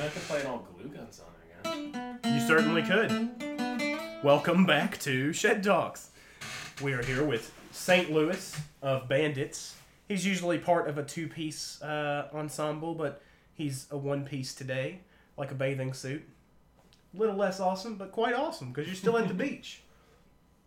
I 0.00 0.08
could 0.08 0.22
play 0.22 0.40
an 0.40 0.46
old 0.46 0.66
glue 0.74 0.88
gun 0.88 1.12
song 1.12 1.26
again. 1.62 2.18
You 2.24 2.40
certainly 2.46 2.82
could. 2.82 4.24
Welcome 4.24 4.64
back 4.64 4.98
to 5.00 5.30
Shed 5.34 5.62
Talks. 5.62 6.08
We 6.80 6.94
are 6.94 7.02
here 7.02 7.22
with 7.22 7.52
St. 7.70 8.10
Louis 8.10 8.58
of 8.80 9.10
Bandits. 9.10 9.76
He's 10.08 10.24
usually 10.24 10.56
part 10.56 10.88
of 10.88 10.96
a 10.96 11.02
two 11.02 11.28
piece 11.28 11.82
uh, 11.82 12.28
ensemble, 12.32 12.94
but 12.94 13.20
he's 13.52 13.88
a 13.90 13.98
one 13.98 14.24
piece 14.24 14.54
today, 14.54 15.00
like 15.36 15.50
a 15.50 15.54
bathing 15.54 15.92
suit. 15.92 16.26
A 17.14 17.18
little 17.18 17.36
less 17.36 17.60
awesome, 17.60 17.96
but 17.96 18.10
quite 18.10 18.34
awesome 18.34 18.72
because 18.72 18.86
you're 18.86 18.96
still 18.96 19.18
at 19.18 19.28
the 19.28 19.34
beach. 19.44 19.82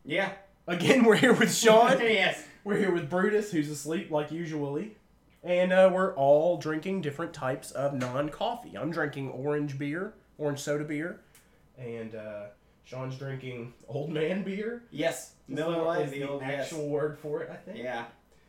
Yeah. 0.06 0.34
Again, 0.68 1.06
we're 1.06 1.16
here 1.16 1.34
with 1.34 1.52
Sean. 1.52 2.00
yes. 2.02 2.46
We're 2.64 2.78
here 2.78 2.94
with 2.94 3.10
Brutus, 3.10 3.52
who's 3.52 3.72
asleep 3.72 4.12
like 4.12 4.32
usually. 4.32 4.96
And 5.44 5.74
uh, 5.74 5.90
we're 5.94 6.14
all 6.16 6.58
drinking 6.58 7.02
different 7.02 7.34
types 7.34 7.72
of 7.72 7.94
non 7.94 8.30
coffee. 8.30 8.78
I'm 8.78 8.92
drinking 8.92 9.30
orange 9.32 9.78
beer, 9.78 10.14
orange 10.38 10.60
soda 10.60 10.86
beer. 10.86 11.20
And 11.78 12.16
uh, 12.16 12.44
Sean's 12.86 13.18
drinking 13.18 13.74
old 13.88 14.10
man 14.10 14.44
beer. 14.44 14.84
Yes. 14.92 15.34
Is 15.50 15.56
Miller 15.56 15.82
Lite, 15.84 16.06
is 16.06 16.12
the 16.12 16.20
the 16.20 16.30
old 16.30 16.44
actual 16.44 16.88
word 16.88 17.18
for 17.20 17.42
it, 17.42 17.50
I 17.52 17.56
think. 17.58 17.78
Yeah. 17.80 18.06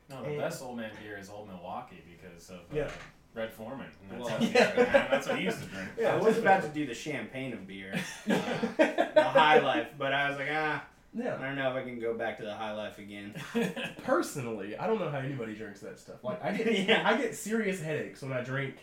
No, 0.08 0.22
the 0.22 0.28
And- 0.30 0.38
best 0.38 0.62
old 0.62 0.76
man 0.76 0.90
beer 1.02 1.18
is 1.18 1.30
Old 1.30 1.48
Milwaukee 1.48 2.02
because 2.06 2.50
of 2.50 2.56
uh, 2.56 2.60
Yeah. 2.72 2.90
Red 3.34 3.52
Foreman. 3.52 3.86
And 4.12 4.20
that's, 4.24 4.30
Well, 4.30 4.42
yeah. 4.52 5.08
that's 5.10 5.26
what 5.26 5.38
he 5.38 5.44
used 5.46 5.60
to 5.62 5.66
drink. 5.66 5.88
Yeah, 5.98 6.14
I 6.14 6.18
was 6.18 6.38
about 6.38 6.62
to 6.62 6.68
do 6.68 6.86
the 6.86 6.94
champagne 6.94 7.52
of 7.52 7.66
beer, 7.66 7.92
uh, 8.30 8.38
the 9.14 9.22
high 9.24 9.58
life, 9.58 9.88
but 9.98 10.12
I 10.12 10.28
was 10.28 10.38
like, 10.38 10.48
ah, 10.52 10.84
I 11.16 11.22
don't 11.46 11.56
know 11.56 11.70
if 11.70 11.76
I 11.76 11.82
can 11.82 12.00
go 12.00 12.14
back 12.14 12.38
to 12.38 12.44
the 12.44 12.54
high 12.54 12.72
life 12.72 12.98
again. 12.98 13.34
Personally, 14.04 14.76
I 14.76 14.86
don't 14.86 14.98
know 15.00 15.10
how 15.10 15.18
anybody 15.18 15.54
drinks 15.54 15.80
that 15.80 15.98
stuff. 15.98 16.22
Like 16.24 16.44
I 16.44 16.52
get, 16.52 16.66
Yeah. 16.88 17.08
I 17.08 17.16
get 17.16 17.34
serious 17.34 17.80
headaches 17.80 18.22
when 18.22 18.32
I 18.32 18.42
drink, 18.42 18.76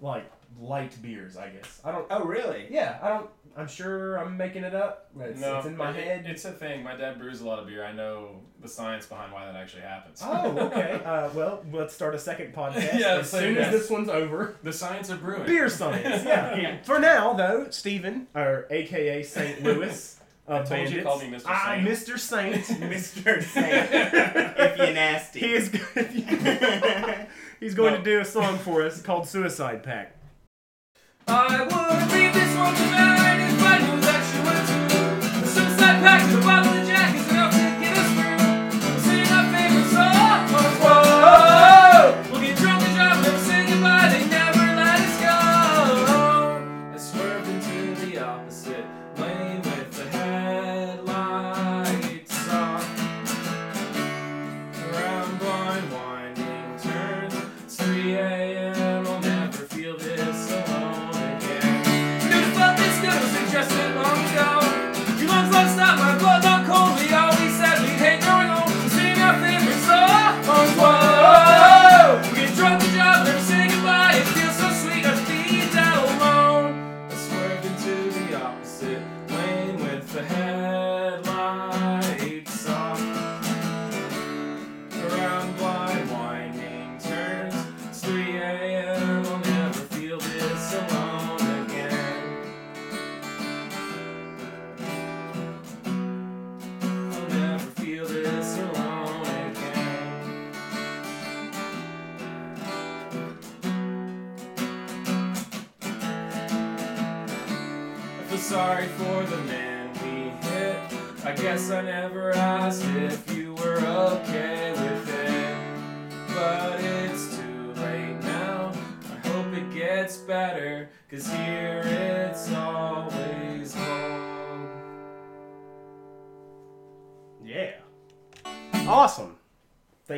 like 0.00 0.30
light 0.60 1.00
beers. 1.02 1.36
I 1.36 1.48
guess 1.50 1.80
I 1.84 1.92
don't. 1.92 2.06
Oh, 2.10 2.24
really? 2.24 2.66
Yeah, 2.70 2.98
I 3.02 3.08
don't. 3.08 3.30
I'm 3.56 3.66
sure 3.66 4.16
I'm 4.18 4.36
making 4.36 4.62
it 4.62 4.74
up. 4.74 5.10
It's, 5.18 5.40
no, 5.40 5.56
it's 5.56 5.66
in 5.66 5.76
my 5.76 5.90
it- 5.90 5.96
head. 5.96 6.26
It's 6.28 6.44
a 6.44 6.52
thing. 6.52 6.84
My 6.84 6.94
dad 6.94 7.18
brews 7.18 7.40
a 7.40 7.46
lot 7.46 7.58
of 7.58 7.66
beer. 7.66 7.84
I 7.84 7.92
know 7.92 8.40
the 8.60 8.68
science 8.68 9.06
behind 9.06 9.32
why 9.32 9.46
that 9.46 9.56
actually 9.56 9.82
happens. 9.82 10.22
Oh, 10.24 10.56
okay. 10.66 11.00
Uh, 11.04 11.28
well, 11.34 11.64
let's 11.72 11.92
start 11.94 12.14
a 12.14 12.18
second 12.20 12.54
podcast 12.54 12.98
Yeah, 13.00 13.16
as 13.18 13.30
so 13.30 13.40
soon 13.40 13.54
yes. 13.56 13.72
as 13.74 13.80
this 13.80 13.90
one's 13.90 14.08
over. 14.08 14.54
The 14.62 14.72
science 14.72 15.10
of 15.10 15.20
brewing. 15.22 15.46
Beer 15.46 15.68
science, 15.68 16.24
yeah. 16.24 16.56
Yeah. 16.56 16.82
For 16.84 17.00
now, 17.00 17.32
though, 17.32 17.66
Stephen, 17.70 18.28
or 18.34 18.66
AKA 18.70 19.24
St. 19.24 19.62
Louis 19.64 20.17
of 20.48 20.64
I 20.64 20.64
told 20.64 20.70
you 20.70 20.76
Bandits, 20.76 20.96
to 20.96 21.02
call 21.02 21.18
me 21.18 21.28
Mr. 21.28 21.46
I, 21.46 21.52
ah, 21.52 21.74
Saint. 21.74 21.88
Mr. 21.88 22.18
Saint. 22.18 22.64
Mr. 22.90 23.42
Saint. 23.54 23.88
if 23.92 24.78
you're 24.78 24.94
nasty. 24.94 25.40
he 25.40 25.52
is 25.52 25.68
good. 25.68 27.26
He's 27.60 27.74
going 27.74 27.94
to 27.94 28.02
do 28.02 28.20
a 28.20 28.24
song 28.24 28.58
for 28.58 28.82
us 28.82 29.02
called 29.02 29.28
Suicide 29.28 29.82
Pact. 29.82 30.16
I 31.26 31.60
would 31.62 32.12
read 32.12 32.32
this 32.32 32.56
one 32.56 32.74
tonight 32.74 33.48
if 33.50 33.62
I 33.62 33.78
knew 33.78 34.00
that 34.00 34.24
you 34.34 34.40
were 34.42 34.64
too. 34.68 35.40
The 35.40 35.46
suicide 35.46 36.02
pact 36.02 36.67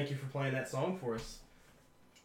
Thank 0.00 0.12
you 0.12 0.16
for 0.16 0.28
playing 0.32 0.54
that 0.54 0.66
song 0.66 0.96
for 0.98 1.14
us, 1.14 1.40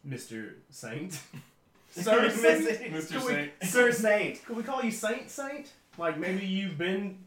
Mr. 0.08 0.54
Saint. 0.70 1.12
Sir 1.90 2.30
Saint? 2.30 2.90
Mr. 2.90 3.22
We- 3.26 3.32
Saint. 3.34 3.50
Sir 3.64 3.92
Saint. 3.92 4.42
Could 4.46 4.56
we 4.56 4.62
call 4.62 4.82
you 4.82 4.90
Saint 4.90 5.28
Saint? 5.28 5.70
Like 5.98 6.16
maybe 6.18 6.46
you've 6.46 6.78
been 6.78 7.18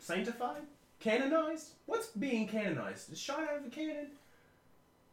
sanctified? 0.00 0.62
Canonized? 0.98 1.68
What's 1.86 2.08
being 2.08 2.48
canonized? 2.48 3.12
Is 3.12 3.20
shot 3.20 3.38
out 3.48 3.58
of 3.58 3.66
a 3.66 3.70
cannon? 3.70 4.08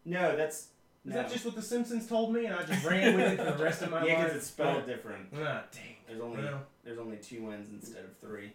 No, 0.06 0.36
that's. 0.36 0.56
Is 0.62 0.68
No. 1.06 1.16
that 1.18 1.32
just 1.32 1.46
what 1.46 1.54
The 1.54 1.62
Simpsons 1.62 2.08
told 2.08 2.34
me 2.34 2.48
and 2.48 2.56
I 2.56 2.64
just 2.64 2.84
ran 2.84 3.16
with 3.16 3.34
it 3.34 3.46
for 3.46 3.52
the 3.56 3.64
rest 3.64 3.84
of 3.84 3.92
my 3.92 4.00
life? 4.00 4.08
yeah, 4.08 4.14
life? 4.16 4.24
because 4.26 4.38
it's 4.38 4.48
spelled 4.48 4.88
different. 4.88 5.28
Ah, 5.36 5.66
dang. 5.72 5.84
There's 6.08 6.20
only 6.20 6.42
Well. 6.44 6.62
there's 6.84 6.98
only 6.98 7.18
two 7.18 7.52
N's 7.52 7.70
instead 7.72 8.06
of 8.06 8.18
three. 8.18 8.54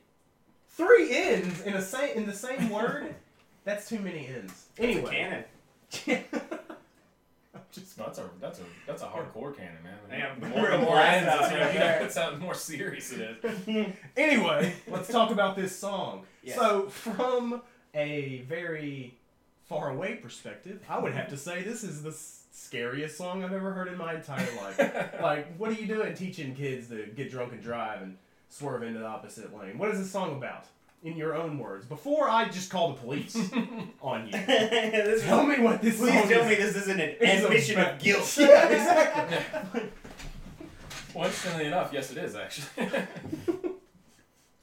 Three 0.71 1.15
N's 1.17 1.61
in 1.63 1.75
a 1.75 1.83
same 1.83 2.17
in 2.17 2.27
the 2.27 2.33
same 2.33 2.71
word? 2.71 3.15
That's 3.65 3.89
too 3.89 4.01
many 4.01 4.27
N's. 4.27 4.67
Anyway. 4.79 5.13
Canon. 5.13 5.45
I'm 5.45 5.45
just 5.91 6.07
That's 7.97 8.19
a 8.19 8.31
that's 8.41 8.61
a 8.61 8.63
that's 8.87 9.03
a 9.03 9.07
hardcore 9.07 9.57
canon, 9.57 9.83
man. 9.83 9.95
Yeah, 10.11 10.35
the 10.39 10.49
more, 10.49 10.71
the 10.71 10.79
more 10.79 10.93
blast 10.93 11.17
ends, 11.17 11.29
out 11.29 11.41
it's, 11.43 11.53
you 11.53 11.59
know, 11.59 11.73
there. 11.73 12.03
it's 12.03 12.17
how 12.17 12.35
more 12.37 12.55
serious 12.55 13.13
it 13.13 13.39
is. 13.45 13.87
Anyway, 14.17 14.75
let's 14.89 15.09
talk 15.09 15.31
about 15.31 15.57
this 15.57 15.75
song. 15.75 16.25
Yes. 16.43 16.57
So, 16.57 16.89
from 16.89 17.63
a 17.95 18.43
very 18.49 19.15
far 19.69 19.91
away 19.91 20.17
perspective, 20.17 20.81
I 20.89 20.99
would 20.99 21.13
have 21.13 21.29
to 21.29 21.37
say 21.37 21.63
this 21.63 21.85
is 21.85 22.03
the 22.03 22.13
scariest 22.53 23.17
song 23.17 23.45
I've 23.45 23.53
ever 23.53 23.73
heard 23.73 23.89
in 23.89 23.99
my 23.99 24.15
entire 24.15 24.49
life. 24.57 24.79
like, 25.23 25.55
what 25.57 25.71
are 25.71 25.75
you 25.75 25.87
doing 25.87 26.15
teaching 26.15 26.55
kids 26.55 26.89
to 26.89 27.07
get 27.15 27.31
drunk 27.31 27.53
and 27.53 27.63
drive 27.63 28.03
and 28.03 28.17
swerve 28.49 28.83
into 28.83 28.99
the 28.99 29.07
opposite 29.07 29.57
lane? 29.57 29.79
What 29.79 29.91
is 29.91 29.99
this 29.99 30.11
song 30.11 30.37
about? 30.37 30.65
In 31.05 31.17
your 31.17 31.37
own 31.37 31.59
words, 31.59 31.87
before 31.87 32.29
I 32.29 32.49
just 32.49 32.71
call 32.71 32.89
the 32.93 32.95
police 33.01 33.37
on 34.03 34.27
you. 34.27 34.33
this 34.33 35.23
Tell 35.23 35.45
me 35.47 35.61
what 35.61 35.81
this 35.81 35.99
Please 35.99 36.13
song 36.13 36.29
tell 36.29 36.43
is. 36.43 36.49
me 36.49 36.55
this 36.57 36.75
isn't 36.77 37.01
an 37.01 37.15
It's 37.21 37.43
a 37.43 37.47
admission 37.47 37.75
ba- 37.77 37.93
of 37.95 37.99
guilt. 38.01 38.37
Yeah, 38.39 38.69
exactly. 38.69 39.83
Well, 41.15 41.25
interestingly 41.27 41.67
enough, 41.67 41.91
yes, 41.93 42.13
it 42.13 42.19
is 42.19 42.35
actually. 42.37 42.87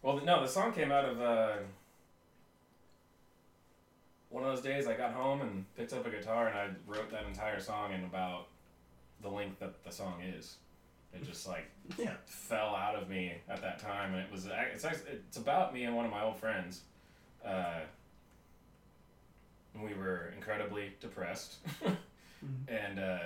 well, 0.02 0.22
no, 0.24 0.42
the 0.42 0.48
song 0.48 0.72
came 0.74 0.92
out 0.92 1.04
of 1.04 1.20
uh, 1.20 1.54
one 4.30 4.44
of 4.44 4.50
those 4.56 4.62
days. 4.64 4.88
I 4.88 4.96
got 4.96 5.12
home 5.12 5.42
and 5.42 5.66
picked 5.76 5.92
up 5.94 6.06
a 6.06 6.10
guitar, 6.10 6.48
and 6.48 6.58
I 6.58 6.68
wrote 6.88 7.10
that 7.12 7.26
entire 7.26 7.60
song 7.60 7.94
in 7.94 8.04
about 8.06 8.48
the 9.22 9.30
length 9.30 9.60
that 9.60 9.84
the 9.84 9.92
song 9.92 10.22
is. 10.22 10.56
It 11.16 11.24
just 11.26 11.48
like 11.48 11.66
Yeah. 11.98 12.14
fell 12.26 12.76
out 12.76 12.96
of 12.96 13.10
me 13.10 13.34
at 13.50 13.62
that 13.62 13.80
time, 13.80 14.14
and 14.14 14.24
it 14.24 14.32
was 14.32 14.48
it's 14.74 14.84
it's 14.86 15.38
about 15.38 15.74
me 15.74 15.84
and 15.84 15.96
one 15.96 16.06
of 16.06 16.12
my 16.12 16.24
old 16.24 16.38
friends. 16.38 16.82
Uh, 17.46 17.82
we 19.82 19.94
were 19.94 20.32
incredibly 20.36 20.94
depressed, 21.02 21.58
and 22.68 23.00
uh, 23.00 23.20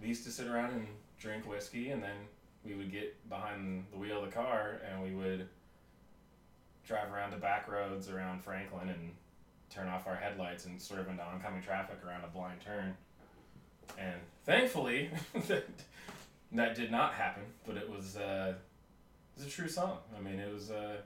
we 0.00 0.08
used 0.08 0.24
to 0.24 0.30
sit 0.30 0.46
around 0.46 0.70
and 0.72 0.86
drink 1.18 1.48
whiskey, 1.48 1.90
and 1.90 2.02
then 2.02 2.16
we 2.64 2.74
would 2.74 2.90
get 2.90 3.16
behind 3.28 3.84
the 3.92 3.98
wheel 3.98 4.22
of 4.22 4.26
the 4.26 4.32
car, 4.32 4.80
and 4.90 5.02
we 5.02 5.12
would 5.14 5.48
drive 6.86 7.12
around 7.12 7.32
the 7.32 7.36
back 7.36 7.70
roads 7.70 8.08
around 8.08 8.42
Franklin 8.44 8.88
and 8.88 9.10
turn 9.70 9.88
off 9.88 10.06
our 10.06 10.14
headlights 10.14 10.66
and 10.66 10.80
swerve 10.80 10.98
sort 10.98 11.06
of 11.08 11.12
into 11.12 11.22
oncoming 11.24 11.60
traffic 11.62 11.98
around 12.06 12.22
a 12.24 12.28
blind 12.28 12.60
turn. 12.60 12.96
And 13.98 14.14
thankfully, 14.44 15.10
that 16.52 16.74
did 16.74 16.90
not 16.90 17.14
happen, 17.14 17.42
but 17.66 17.76
it 17.76 17.88
was 17.88 18.16
uh, 18.16 18.54
it 19.36 19.38
was 19.42 19.46
a 19.46 19.50
true 19.50 19.68
song. 19.68 19.98
I 20.16 20.20
mean, 20.20 20.38
it 20.38 20.52
was 20.52 20.70
uh, 20.70 20.96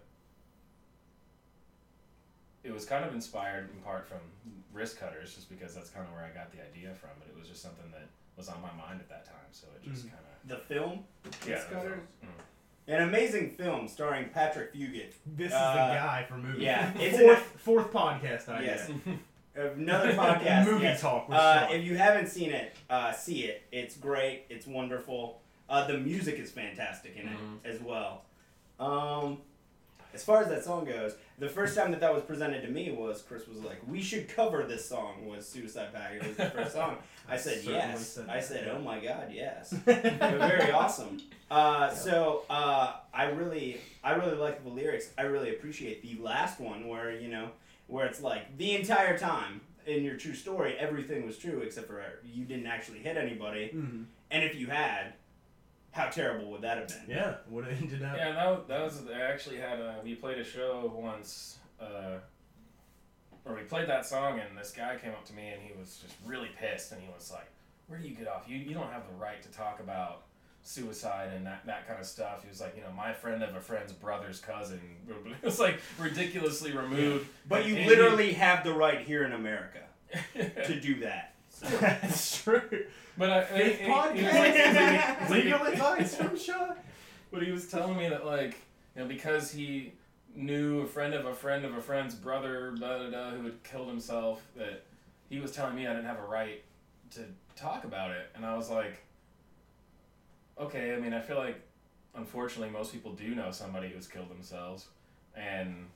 it 2.63 2.73
was 2.73 2.85
kind 2.85 3.05
of 3.05 3.15
inspired 3.15 3.71
in 3.75 3.81
part 3.83 4.07
from 4.07 4.19
Wristcutters, 4.75 5.35
just 5.35 5.49
because 5.49 5.75
that's 5.75 5.91
kind 5.91 6.07
of 6.07 6.13
where 6.13 6.25
I 6.25 6.29
got 6.37 6.53
the 6.53 6.59
idea 6.63 6.95
from. 6.95 7.11
But 7.19 7.29
it 7.29 7.39
was 7.39 7.49
just 7.49 7.63
something 7.63 7.91
that 7.93 8.07
was 8.37 8.49
on 8.49 8.61
my 8.61 8.73
mind 8.73 9.01
at 9.01 9.09
that 9.09 9.25
time, 9.25 9.49
so 9.51 9.67
it 9.77 9.89
just 9.89 10.07
Mhm. 10.07 10.11
kind 10.11 10.23
of 10.43 10.49
The 10.49 10.57
film, 10.57 11.05
yeah. 11.47 11.55
Wrist 11.55 11.71
that 11.71 11.71
Cutters? 11.71 12.01
mm. 12.25 12.29
an 12.95 13.03
amazing 13.09 13.51
film 13.51 13.87
starring 13.89 14.29
Patrick 14.31 14.73
Fugit. 14.75 15.13
This 15.27 15.49
is 15.49 15.53
Uh, 15.53 15.73
the 15.89 15.95
guy 15.95 16.25
for 16.29 16.37
movies. 16.39 16.63
yeah, 16.63 16.93
it's 16.97 17.19
fourth 17.19 17.43
fourth 17.61 17.91
podcast 17.93 18.49
idea. 18.49 18.77
Yes. 18.77 18.91
Another 19.55 20.13
podcast. 20.15 20.67
Movie 20.67 20.85
yes. 20.85 21.01
talk 21.01 21.29
with 21.29 21.37
Uh, 21.37 21.69
if 21.71 21.85
you 21.85 21.97
haven't 21.97 22.29
seen 22.29 22.51
it, 22.51 22.75
uh, 22.89 23.13
see 23.13 23.45
it. 23.45 23.63
It's 23.73 23.97
great. 23.97 24.45
It's 24.49 24.67
wonderful. 24.67 25.41
Uh, 25.69 25.87
the 25.87 25.99
music 25.99 26.39
is 26.39 26.51
fantastic 26.51 27.17
in 27.17 27.27
it 27.29 27.37
Mhm. 27.37 27.59
as 27.65 27.81
well. 27.81 28.25
Um, 28.79 29.39
as 30.13 30.25
far 30.25 30.43
as 30.43 30.49
that 30.49 30.65
song 30.65 30.85
goes, 30.85 31.15
the 31.39 31.49
first 31.49 31.77
time 31.77 31.93
that 31.93 32.01
that 32.01 32.13
was 32.13 32.25
presented 32.25 32.63
to 32.63 32.69
me 32.69 32.91
was 32.91 33.23
Chris 33.23 33.47
was 33.47 33.59
like, 33.59 33.79
"We 33.87 34.03
should 34.03 34.29
cover 34.29 34.65
this 34.65 34.85
song." 34.89 35.27
Was 35.29 35.49
Suicide 35.49 35.93
Pact? 35.95 36.15
It 36.17 36.27
was 36.27 36.37
the 36.37 36.51
first 36.51 36.73
song. 36.73 36.99
I 37.29 37.37
said 37.37 37.59
certainly 37.59 37.75
yes. 37.79 38.09
said 38.09 38.29
I 38.29 38.41
said, 38.41 38.69
"Oh 38.69 38.81
my 38.81 38.99
God, 38.99 39.31
yes." 39.33 39.71
Very 39.85 40.73
awesome. 40.73 41.21
Uh, 41.51 41.91
so 41.95 42.43
uh, 42.51 42.95
I 43.15 43.25
really, 43.27 43.81
I 44.03 44.13
really 44.13 44.37
like 44.37 44.65
the 44.65 44.71
lyrics. 44.71 45.11
I 45.17 45.23
really 45.23 45.51
appreciate 45.51 46.03
the 46.03 46.21
last 46.21 46.59
one 46.61 46.89
where 46.89 47.13
you 47.13 47.29
know, 47.29 47.51
where 47.91 48.07
it's 48.07 48.21
like 48.23 48.57
the 48.57 48.75
entire 48.77 49.19
time 49.19 49.61
in 49.87 50.05
your 50.05 50.17
true 50.17 50.35
story, 50.35 50.77
everything 50.79 51.27
was 51.27 51.37
true 51.37 51.61
except 51.61 51.87
for 51.89 52.03
you 52.25 52.45
didn't 52.45 52.67
actually 52.67 52.99
hit 53.01 53.17
anybody, 53.17 53.71
Mhm. 53.75 54.05
and 54.31 54.45
if 54.45 54.55
you 54.55 54.69
had, 54.69 55.15
how 55.93 56.09
terrible 56.09 56.51
would 56.53 56.63
that 56.63 56.79
have 56.79 56.89
been? 56.89 57.17
Yeah, 57.17 57.37
would 57.49 57.65
have 57.67 57.81
ended 57.83 58.03
up. 58.03 58.17
Yeah, 58.17 58.33
that 58.33 58.47
was, 58.49 58.67
that 58.69 58.81
was 58.83 59.03
I 59.09 59.21
actually 59.21 59.57
had 59.59 59.81
a, 59.81 60.01
we 60.05 60.15
played 60.15 60.39
a 60.39 60.45
show 60.45 60.93
once, 60.95 61.59
uh, 61.81 62.19
where 63.43 63.57
we 63.57 63.63
played 63.63 63.89
that 63.89 64.07
song, 64.07 64.39
and 64.39 64.57
this 64.57 64.71
guy 64.71 64.97
came 64.97 65.11
up 65.13 65.25
to 65.27 65.33
me 65.33 65.49
and 65.49 65.61
he 65.63 65.73
was 65.79 65.97
just 65.99 66.15
really 66.25 66.51
pissed, 66.59 66.93
and 66.93 67.03
he 67.03 67.09
was 67.09 67.31
like, 67.33 67.49
"Where 67.89 67.99
do 67.99 68.07
you 68.07 68.15
get 68.15 68.29
off? 68.29 68.45
You 68.49 68.59
you 68.59 68.75
don't 68.75 68.93
have 68.93 69.07
the 69.09 69.15
right 69.15 69.43
to 69.43 69.49
talk 69.51 69.81
about 69.81 70.23
suicide 70.63 71.31
and 71.35 71.47
that 71.47 71.65
that 71.67 71.87
kind 71.89 72.01
of 72.01 72.07
stuff." 72.07 72.43
He 72.43 72.49
was 72.49 72.61
like, 72.61 72.77
"You 72.77 72.83
know, 72.83 72.93
my 72.97 73.13
friend 73.13 73.43
of 73.43 73.55
a 73.55 73.61
friend's 73.61 73.93
brother's 73.93 74.41
cousin." 74.41 74.81
It 75.43 75.45
was 75.45 75.59
like 75.61 75.81
ridiculously 75.99 76.73
removed. 76.73 77.29
But 77.49 77.67
you 77.67 77.77
literally 77.87 78.33
have 78.35 78.63
the 78.65 78.73
right 78.73 79.01
here 79.01 79.25
in 79.25 79.33
America 79.33 79.81
to 80.35 80.81
do 80.81 81.01
that. 81.01 81.35
That's 81.81 82.43
true. 82.43 82.63
but 83.19 83.31
I, 83.31 83.45
Fifth 83.45 83.79
he- 83.81 83.85
he- 83.85 84.21
he 84.27 84.39
like- 84.39 84.75
like- 84.75 85.31
Legal 85.31 85.63
advice 85.67 86.15
from 86.15 86.39
Sean. 86.39 86.75
But 87.33 87.43
he 87.43 87.51
was 87.53 87.69
telling 87.71 87.97
me 87.97 88.09
that 88.09 88.25
like 88.27 88.57
you 88.97 89.03
know 89.03 89.09
because 89.09 89.51
he 89.53 89.93
knew 90.35 90.81
a 90.81 90.87
friend 90.87 91.13
of 91.15 91.27
a 91.27 91.35
friend 91.35 91.65
of 91.65 91.77
a 91.77 91.81
friend's 91.83 92.15
brother 92.15 92.73
who 92.77 93.45
had 93.45 93.63
killed 93.65 93.89
himself 93.89 94.43
that 94.57 94.85
he 95.29 95.39
was 95.41 95.53
telling 95.53 95.75
me 95.75 95.87
I 95.87 95.93
didn't 95.93 96.07
have 96.07 96.19
a 96.21 96.27
right 96.27 96.63
to 97.17 97.21
talk 97.57 97.85
about 97.85 98.13
it 98.13 98.31
and 98.37 98.47
I 98.47 98.57
was 98.57 98.71
like 98.71 99.03
okay 100.61 100.95
I 100.95 100.99
mean 101.01 101.13
I 101.15 101.21
feel 101.21 101.39
like 101.39 101.61
unfortunately 102.15 102.71
most 102.71 102.93
people 102.93 103.13
do 103.13 103.35
know 103.35 103.51
somebody 103.51 103.89
who's 103.89 104.07
killed 104.07 104.29
themselves 104.31 104.87
and 105.35 105.87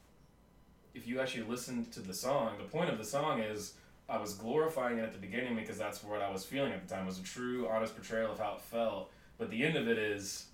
if 0.94 1.06
you 1.08 1.20
actually 1.20 1.42
listen 1.44 1.84
to 1.86 2.00
the 2.00 2.14
song 2.14 2.56
the 2.58 2.64
point 2.64 2.90
of 2.90 2.98
the 2.98 3.04
song 3.04 3.40
is 3.40 3.74
I 4.08 4.18
was 4.18 4.34
glorifying 4.34 4.98
it 4.98 5.02
at 5.02 5.12
the 5.12 5.18
beginning 5.18 5.56
because 5.56 5.78
that's 5.78 6.02
what 6.04 6.20
I 6.22 6.30
was 6.30 6.44
feeling 6.44 6.72
at 6.72 6.86
the 6.86 6.92
time 6.94 7.04
it 7.04 7.06
was 7.06 7.18
a 7.18 7.24
true 7.24 7.68
honest 7.68 7.94
portrayal 7.96 8.32
of 8.32 8.38
how 8.38 8.54
it 8.54 8.60
felt 8.60 9.10
but 9.38 9.50
the 9.50 9.64
end 9.64 9.76
of 9.76 9.88
it 9.88 9.98
is 9.98 10.46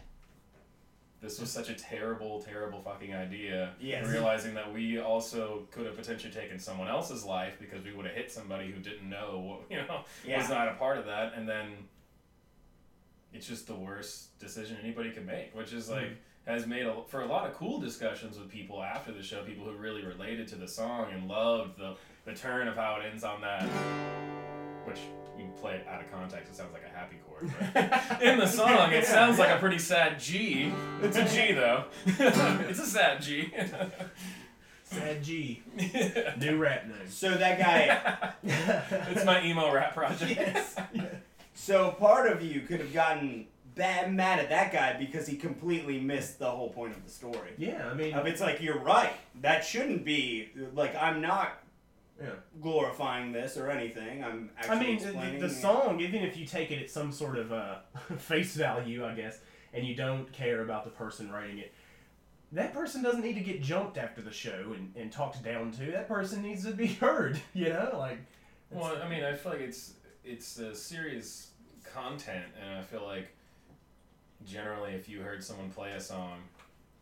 this 1.20 1.38
was 1.38 1.50
such 1.50 1.68
a 1.68 1.74
terrible, 1.74 2.40
terrible 2.40 2.80
fucking 2.80 3.14
idea. 3.14 3.72
Yes. 3.78 4.08
Realizing 4.08 4.54
that 4.54 4.72
we 4.72 4.98
also 4.98 5.66
could 5.70 5.84
have 5.84 5.94
potentially 5.94 6.32
taken 6.32 6.58
someone 6.58 6.88
else's 6.88 7.24
life 7.26 7.58
because 7.60 7.84
we 7.84 7.92
would 7.92 8.06
have 8.06 8.14
hit 8.14 8.32
somebody 8.32 8.70
who 8.70 8.80
didn't 8.80 9.06
know 9.06 9.38
what 9.38 9.60
you 9.70 9.76
know 9.86 10.00
Yeah. 10.26 10.38
was 10.38 10.48
not 10.48 10.68
a 10.68 10.72
part 10.76 10.96
of 10.96 11.04
that, 11.04 11.34
and 11.36 11.46
then 11.46 11.72
it's 13.32 13.46
just 13.46 13.66
the 13.66 13.74
worst 13.74 14.38
decision 14.38 14.76
anybody 14.82 15.10
could 15.10 15.26
make, 15.26 15.54
which 15.54 15.72
is 15.72 15.88
like 15.88 16.04
mm-hmm. 16.04 16.50
has 16.50 16.66
made 16.66 16.86
a, 16.86 16.96
for 17.08 17.20
a 17.20 17.26
lot 17.26 17.48
of 17.48 17.54
cool 17.54 17.80
discussions 17.80 18.38
with 18.38 18.48
people 18.48 18.82
after 18.82 19.12
the 19.12 19.22
show, 19.22 19.42
people 19.44 19.64
who 19.64 19.76
really 19.76 20.04
related 20.04 20.48
to 20.48 20.56
the 20.56 20.68
song 20.68 21.12
and 21.12 21.28
loved 21.28 21.78
the 21.78 21.94
the 22.24 22.34
turn 22.34 22.68
of 22.68 22.76
how 22.76 22.98
it 23.00 23.06
ends 23.06 23.24
on 23.24 23.40
that, 23.40 23.64
which 24.84 24.98
you 25.38 25.48
play 25.58 25.76
it 25.76 25.86
out 25.88 26.02
of 26.02 26.10
context, 26.12 26.52
it 26.52 26.56
sounds 26.56 26.72
like 26.72 26.82
a 26.84 26.96
happy 26.96 27.16
chord. 27.26 27.50
But 27.72 28.22
in 28.22 28.38
the 28.38 28.46
song, 28.46 28.92
it 28.92 29.06
sounds 29.06 29.38
like 29.38 29.50
a 29.50 29.58
pretty 29.58 29.78
sad 29.78 30.20
G. 30.20 30.72
It's 31.02 31.16
a 31.16 31.24
G 31.24 31.52
though. 31.54 31.84
it's 32.06 32.78
a 32.78 32.86
sad 32.86 33.22
G. 33.22 33.52
Sad 34.84 35.22
G. 35.22 35.62
New 36.38 36.58
rap 36.58 36.86
name. 36.86 37.08
So 37.08 37.30
that 37.36 37.58
guy. 37.58 38.32
it's 38.42 39.24
my 39.24 39.44
emo 39.44 39.72
rap 39.72 39.94
project. 39.94 40.32
yes. 40.32 40.76
So 41.60 41.90
part 41.90 42.32
of 42.32 42.42
you 42.42 42.62
could 42.62 42.80
have 42.80 42.94
gotten 42.94 43.46
bad 43.74 44.14
mad 44.14 44.38
at 44.38 44.48
that 44.48 44.72
guy 44.72 44.96
because 44.98 45.26
he 45.26 45.36
completely 45.36 46.00
missed 46.00 46.38
the 46.38 46.50
whole 46.50 46.70
point 46.70 46.96
of 46.96 47.04
the 47.04 47.10
story. 47.10 47.50
Yeah, 47.58 47.86
I 47.86 47.92
mean, 47.92 48.14
Of 48.14 48.26
it's 48.26 48.40
like 48.40 48.62
you're 48.62 48.78
right. 48.78 49.12
That 49.42 49.62
shouldn't 49.62 50.02
be 50.02 50.48
like 50.74 50.96
I'm 50.96 51.20
not 51.20 51.58
yeah. 52.18 52.30
glorifying 52.62 53.32
this 53.32 53.58
or 53.58 53.70
anything. 53.70 54.24
I'm 54.24 54.48
actually 54.56 54.74
I 54.74 54.80
mean, 54.80 54.94
explaining 54.94 55.40
the, 55.40 55.48
the 55.48 55.54
song, 55.54 56.00
even 56.00 56.22
if 56.22 56.34
you 56.38 56.46
take 56.46 56.70
it 56.70 56.80
at 56.80 56.90
some 56.90 57.12
sort 57.12 57.36
of 57.36 57.52
uh, 57.52 57.76
face 58.16 58.54
value, 58.56 59.04
I 59.04 59.14
guess, 59.14 59.40
and 59.74 59.86
you 59.86 59.94
don't 59.94 60.32
care 60.32 60.62
about 60.62 60.84
the 60.84 60.90
person 60.90 61.30
writing 61.30 61.58
it, 61.58 61.74
that 62.52 62.72
person 62.72 63.02
doesn't 63.02 63.22
need 63.22 63.34
to 63.34 63.40
get 63.40 63.60
jumped 63.60 63.98
after 63.98 64.22
the 64.22 64.32
show 64.32 64.72
and, 64.74 64.94
and 64.96 65.12
talked 65.12 65.44
down 65.44 65.72
to. 65.72 65.90
That 65.90 66.08
person 66.08 66.40
needs 66.40 66.64
to 66.64 66.72
be 66.72 66.86
heard, 67.04 67.38
you 67.52 67.68
know? 67.68 67.96
Like, 67.98 68.18
Well, 68.70 68.96
I 69.02 69.10
mean, 69.10 69.22
I 69.22 69.34
feel 69.34 69.52
like 69.52 69.60
it's 69.60 69.92
it's 70.24 70.58
a 70.58 70.74
serious 70.74 71.49
content, 71.94 72.46
and 72.60 72.78
I 72.78 72.82
feel 72.82 73.04
like 73.06 73.28
generally, 74.46 74.92
if 74.94 75.08
you 75.08 75.20
heard 75.20 75.42
someone 75.44 75.70
play 75.70 75.92
a 75.92 76.00
song, 76.00 76.38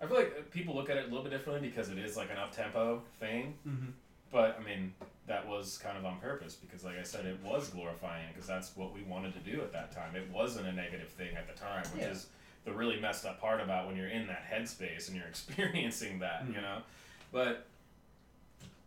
I 0.02 0.06
feel 0.06 0.16
like 0.16 0.50
people 0.50 0.74
look 0.74 0.90
at 0.90 0.96
it 0.96 1.04
a 1.04 1.08
little 1.08 1.22
bit 1.22 1.30
differently 1.30 1.66
because 1.68 1.88
it 1.88 1.98
is 1.98 2.16
like 2.16 2.30
an 2.30 2.38
up 2.38 2.52
tempo 2.52 3.02
thing. 3.20 3.54
Mhm. 3.66 3.92
But 4.30 4.58
I 4.60 4.62
mean, 4.64 4.94
that 5.26 5.46
was 5.46 5.78
kind 5.78 5.96
of 5.96 6.04
on 6.04 6.18
purpose 6.20 6.54
because, 6.54 6.84
like 6.84 6.98
I 6.98 7.02
said, 7.02 7.26
it 7.26 7.40
was 7.42 7.68
glorifying 7.68 8.26
because 8.32 8.46
that's 8.46 8.76
what 8.76 8.92
we 8.92 9.02
wanted 9.02 9.32
to 9.34 9.40
do 9.40 9.60
at 9.62 9.72
that 9.72 9.92
time. 9.92 10.14
It 10.16 10.28
wasn't 10.30 10.66
a 10.66 10.72
negative 10.72 11.08
thing 11.10 11.36
at 11.36 11.46
the 11.46 11.54
time, 11.58 11.84
which 11.94 12.02
Yeah. 12.02 12.10
is 12.10 12.26
the 12.64 12.72
really 12.72 13.00
messed 13.00 13.24
up 13.24 13.40
part 13.40 13.60
about 13.60 13.86
when 13.86 13.96
you're 13.96 14.08
in 14.08 14.26
that 14.26 14.44
headspace 14.50 15.08
and 15.08 15.16
you're 15.16 15.26
experiencing 15.28 16.18
that, 16.20 16.46
you 16.46 16.54
Mhm. 16.54 16.62
know. 16.62 16.82
But 17.32 17.66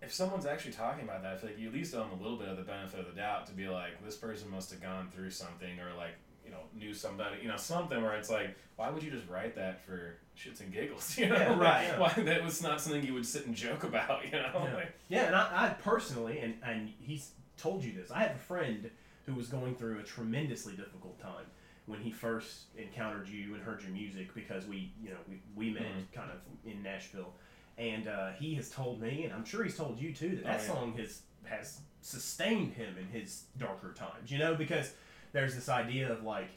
if 0.02 0.14
someone's 0.14 0.46
actually 0.46 0.72
talking 0.74 1.04
about 1.04 1.22
that, 1.24 1.34
I 1.34 1.38
feel 1.38 1.50
like 1.50 1.60
you 1.60 1.68
at 1.68 1.74
least 1.74 1.94
owe 1.96 2.00
them 2.00 2.12
a 2.20 2.22
little 2.22 2.38
bit 2.38 2.48
of 2.48 2.58
the 2.58 2.64
benefit 2.64 3.00
of 3.00 3.06
the 3.06 3.12
doubt 3.20 3.46
to 3.48 3.54
be 3.54 3.68
like, 3.68 4.04
this 4.04 4.16
person 4.16 4.50
must 4.50 4.72
have 4.72 4.82
gone 4.82 5.10
through 5.10 5.30
something 5.32 5.80
or 5.80 5.96
like, 5.98 6.16
you 6.46 6.52
know, 6.52 6.58
knew 6.78 6.94
somebody, 6.94 7.38
you 7.42 7.48
know, 7.48 7.58
something 7.58 8.02
where 8.02 8.14
it's 8.14 8.30
like, 8.30 8.56
why 8.76 8.90
would 8.90 9.04
you 9.04 9.12
just 9.12 9.28
write 9.30 9.56
that 9.56 9.86
for 9.86 10.16
shits 10.38 10.60
and 10.62 10.74
giggles, 10.74 11.16
you 11.20 11.28
know? 11.30 11.36
Yeah, 11.36 11.58
right. 11.58 12.00
Why 12.00 12.12
that 12.24 12.44
was 12.44 12.62
not 12.64 12.82
something 12.82 13.04
you 13.06 13.14
would 13.14 13.26
sit 13.28 13.46
and 13.46 13.56
joke 13.56 13.84
about, 13.84 14.26
you 14.26 14.32
know? 14.32 14.50
Yeah. 14.56 14.74
Like, 14.76 14.94
Yeah, 15.08 15.24
and 15.28 15.36
I, 15.36 15.66
I 15.66 15.70
personally, 15.84 16.40
and, 16.40 16.56
and 16.66 16.92
he's 17.00 17.32
told 17.58 17.84
you 17.84 17.94
this, 17.94 18.10
I 18.12 18.24
have 18.24 18.36
a 18.36 18.40
friend 18.40 18.90
who 19.28 19.36
was 19.36 19.48
going 19.48 19.76
through 19.76 20.00
a 20.00 20.04
tremendously 20.04 20.74
difficult 20.76 21.20
time 21.20 21.46
when 21.86 22.00
he 22.00 22.12
first 22.12 22.64
encountered 22.78 23.28
you 23.28 23.54
and 23.54 23.62
heard 23.64 23.82
your 23.84 23.92
music 23.92 24.34
because 24.34 24.66
we, 24.66 24.92
you 25.04 25.10
know, 25.10 25.18
we, 25.30 25.42
we 25.56 25.70
met 25.72 25.84
Mhm. 25.84 26.12
kind 26.14 26.32
of 26.32 26.38
in 26.66 26.82
Nashville. 26.82 27.34
And 27.78 28.08
uh, 28.08 28.32
he 28.40 28.54
has 28.56 28.70
told 28.70 29.02
me, 29.02 29.24
and 29.24 29.34
I'm 29.34 29.46
sure 29.46 29.64
he's 29.64 29.78
told 29.78 30.00
you 30.00 30.14
too, 30.14 30.30
that 30.36 30.44
that 30.44 30.60
Oh, 30.60 30.64
yeah. 30.64 30.74
song 30.74 30.94
has, 30.98 31.22
has 31.46 31.80
sustained 32.02 32.74
him 32.74 32.96
in 33.00 33.08
his 33.08 33.44
darker 33.58 33.94
times, 33.94 34.30
you 34.32 34.38
know, 34.38 34.54
because 34.56 34.94
there's 35.32 35.56
this 35.56 35.70
idea 35.70 36.12
of 36.12 36.24
like, 36.24 36.50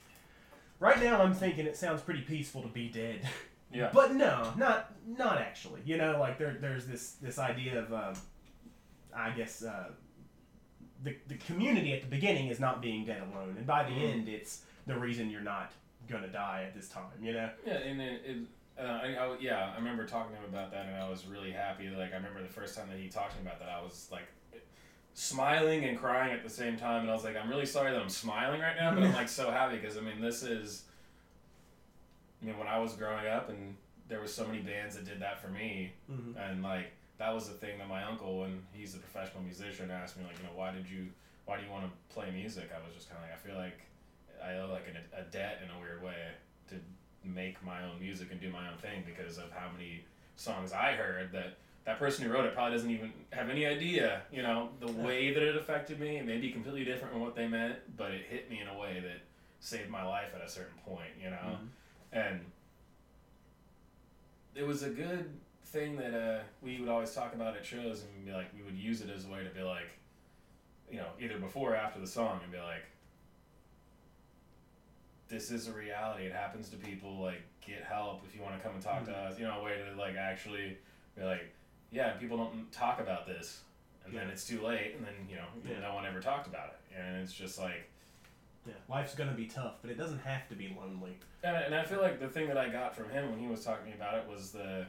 right 0.81 1.01
now 1.03 1.23
I'm 1.23 1.33
thinking 1.35 1.67
it 1.67 1.77
sounds 1.77 2.03
pretty 2.03 2.23
peaceful 2.23 2.63
to 2.63 2.69
be 2.69 2.89
dead. 2.89 3.27
yeah. 3.73 3.91
But 3.93 4.15
no, 4.15 4.53
not 4.57 4.93
not 5.07 5.39
actually. 5.39 5.81
You 5.85 5.97
know, 5.97 6.19
like 6.19 6.39
there 6.39 6.57
there's 6.61 6.87
this 6.87 7.13
this 7.23 7.39
idea 7.39 7.79
of 7.81 7.93
um, 7.93 8.15
I 9.17 9.31
guess 9.31 9.63
uh, 9.65 9.91
the 11.03 11.17
the 11.29 11.37
community 11.37 11.93
at 11.93 12.03
the 12.03 12.09
beginning 12.09 12.49
is 12.49 12.61
not 12.61 12.83
being 12.83 13.05
dead 13.05 13.23
alone, 13.33 13.55
and 13.57 13.67
by 13.67 13.85
the 13.85 13.91
Mhm. 13.91 14.13
end, 14.13 14.29
it's 14.29 14.63
the 14.87 14.99
reason 14.99 15.31
you're 15.31 15.41
not 15.41 15.73
gonna 16.09 16.29
die 16.29 16.65
at 16.67 16.75
this 16.75 16.89
time. 16.89 17.05
You 17.23 17.33
know. 17.33 17.51
Yeah, 17.67 17.75
and 17.75 18.01
it, 18.01 18.23
it 18.27 18.37
uh, 18.79 18.83
I, 18.83 19.15
I, 19.15 19.37
yeah, 19.41 19.71
I 19.73 19.77
remember 19.79 20.05
talking 20.07 20.35
to 20.35 20.43
him 20.43 20.49
about 20.49 20.71
that, 20.73 20.87
and 20.87 20.97
I 20.97 21.09
was 21.09 21.27
really 21.27 21.53
happy. 21.53 21.89
Like, 21.89 22.13
I 22.13 22.17
remember 22.17 22.43
the 22.43 22.49
first 22.49 22.77
time 22.77 22.89
that 22.91 22.99
he 22.99 23.09
talked 23.09 23.33
to 23.33 23.37
me 23.41 23.47
about 23.47 23.61
that, 23.61 23.69
I 23.69 23.81
was 23.83 24.09
like 24.11 24.27
smiling 25.15 25.85
and 25.85 25.99
crying 25.99 26.33
at 26.33 26.43
the 26.43 26.51
same 26.51 26.77
time, 26.77 27.03
and 27.03 27.11
I 27.11 27.15
was 27.15 27.25
like, 27.25 27.37
I'm 27.37 27.49
really 27.49 27.67
sorry 27.67 27.93
that 27.93 28.01
I'm 28.01 28.09
smiling 28.09 28.61
right 28.61 28.77
now, 28.77 28.93
but 28.95 29.03
I'm 29.03 29.13
like 29.13 29.29
so 29.43 29.51
happy 29.51 29.77
because 29.77 29.97
I 29.97 30.01
mean, 30.01 30.21
this 30.21 30.43
is, 30.43 30.85
I 32.43 32.47
mean, 32.47 32.59
when 32.59 32.69
I 32.69 32.79
was 32.79 32.95
growing 32.95 33.27
up, 33.27 33.49
and 33.49 33.77
there 34.09 34.21
was 34.21 34.35
so 34.35 34.47
many 34.47 34.59
bands 34.59 34.97
that 34.97 35.05
did 35.05 35.21
that 35.21 35.41
for 35.41 35.49
me, 35.49 35.93
Mm-hmm. 36.11 36.37
and 36.39 36.63
like 36.63 36.93
that 37.19 37.33
was 37.33 37.47
the 37.49 37.55
thing 37.55 37.79
that 37.79 37.89
my 37.89 38.03
uncle, 38.05 38.41
when 38.41 38.61
he's 38.73 38.95
a 38.95 38.99
professional 38.99 39.43
musician, 39.43 39.91
asked 39.91 40.17
me 40.19 40.25
like, 40.25 40.37
you 40.37 40.43
know, 40.45 40.51
why 40.55 40.73
did 40.73 40.85
you, 40.91 41.07
why 41.47 41.57
do 41.57 41.65
you 41.65 41.71
want 41.71 41.85
to 41.85 42.15
play 42.15 42.31
music? 42.33 42.71
I 42.75 42.85
was 42.85 42.93
just 42.95 43.09
kind 43.09 43.23
of 43.23 43.31
like, 43.31 43.39
I 43.39 43.47
feel 43.47 43.57
like 43.57 43.79
I 44.45 44.59
owe 44.61 44.69
like 44.73 44.85
a, 44.91 45.21
a 45.21 45.23
debt 45.31 45.61
in 45.65 45.71
a 45.71 45.81
weird 45.81 46.03
way 46.03 46.17
to 46.71 46.75
make 47.25 47.63
my 47.65 47.83
own 47.85 48.01
music 48.01 48.29
and 48.31 48.41
do 48.41 48.51
my 48.51 48.69
own 48.71 48.79
thing 48.79 49.03
because 49.07 49.39
of 49.39 49.51
how 49.53 49.71
many 49.73 50.05
songs 50.37 50.73
I 50.73 50.93
heard 50.93 51.33
that 51.33 51.57
that 51.85 51.99
person 51.99 52.25
who 52.25 52.33
wrote 52.33 52.47
it 52.47 52.55
probably 52.55 52.73
doesn't 52.77 52.91
even 52.91 53.13
have 53.31 53.51
any 53.51 53.67
idea, 53.67 54.23
you 54.33 54.43
know, 54.43 54.71
the 54.81 54.91
way 54.91 55.35
that 55.35 55.43
it 55.43 55.55
affected 55.55 56.01
me. 56.01 56.17
It 56.17 56.25
may 56.27 56.39
be 56.39 56.51
completely 56.51 56.85
different 56.85 57.13
from 57.13 57.21
what 57.21 57.35
they 57.37 57.47
meant, 57.47 57.77
but 57.97 58.11
it 58.11 58.23
hit 58.23 58.51
me 58.51 58.61
in 58.61 58.69
a 58.69 58.79
way 58.79 59.01
that 59.01 59.21
saved 59.61 59.91
my 59.91 60.03
life 60.03 60.29
at 60.35 60.41
a 60.41 60.49
certain 60.49 60.79
point, 60.87 61.11
you 61.23 61.29
know? 61.29 61.59
Mhm. 61.61 61.69
And 62.13 62.41
it 64.55 64.63
was 64.63 64.83
a 64.83 64.89
good 64.89 65.31
thing 65.67 65.97
that 65.97 66.15
uh, 66.15 66.43
we 66.63 66.81
would 66.81 66.89
always 66.89 67.13
talk 67.13 67.35
about 67.35 67.57
at 67.57 67.67
shows 67.67 68.03
and 68.03 68.25
be 68.25 68.33
like, 68.33 68.47
we 68.57 68.63
would 68.63 68.77
use 68.79 69.01
it 69.03 69.11
as 69.11 69.27
a 69.27 69.29
way 69.29 69.43
to 69.45 69.51
be 69.51 69.63
like, 69.63 69.91
you 70.91 70.97
know, 70.97 71.09
either 71.21 71.39
before 71.39 71.73
or 71.73 71.77
after 71.77 72.01
the 72.01 72.07
song 72.07 72.41
and 72.43 72.53
be 72.53 72.59
like, 72.59 72.85
this 75.29 75.51
is 75.51 75.69
a 75.69 75.73
reality. 75.73 76.25
It 76.27 76.33
happens 76.33 76.69
to 76.71 76.77
people. 76.77 77.21
Like, 77.21 77.43
get 77.67 77.83
help 77.83 78.23
if 78.29 78.35
you 78.37 78.43
want 78.43 78.57
to 78.57 78.63
come 78.63 78.75
and 78.75 78.83
talk 78.83 79.05
to 79.07 79.13
us. 79.13 79.39
You 79.39 79.47
know, 79.47 79.61
a 79.61 79.65
way 79.65 79.73
to 79.91 79.99
like 80.01 80.17
actually 80.17 80.77
be 81.17 81.23
like, 81.25 81.53
yeah, 81.91 82.11
people 82.13 82.37
don't 82.37 82.71
talk 82.73 83.01
about 83.01 83.27
this, 83.27 83.61
and 84.05 84.15
then 84.15 84.29
it's 84.29 84.47
too 84.47 84.61
late, 84.63 84.95
and 84.97 85.07
then 85.07 85.15
you 85.29 85.37
know, 85.37 85.47
Yeah. 85.69 85.81
no 85.81 85.95
one 85.95 86.05
ever 86.07 86.21
talked 86.21 86.47
about 86.47 86.69
it, 86.69 86.99
and 86.99 87.17
it's 87.23 87.33
just 87.33 87.59
like. 87.59 87.89
Yeah, 88.67 88.73
life's 88.89 89.15
gonna 89.15 89.35
be 89.35 89.45
tough, 89.45 89.75
but 89.83 89.91
it 89.91 89.99
doesn't 89.99 90.21
have 90.21 90.49
to 90.49 90.55
be 90.55 90.75
lonely. 90.81 91.19
And, 91.43 91.55
and 91.55 91.75
I 91.75 91.85
feel 91.85 92.01
like 92.01 92.19
the 92.19 92.29
thing 92.31 92.49
that 92.49 92.57
I 92.57 92.71
got 92.71 92.97
from 92.97 93.11
him 93.11 93.29
when 93.31 93.39
he 93.39 93.47
was 93.47 93.63
talking 93.63 93.93
about 93.93 94.15
it 94.15 94.27
was 94.27 94.53
the 94.53 94.87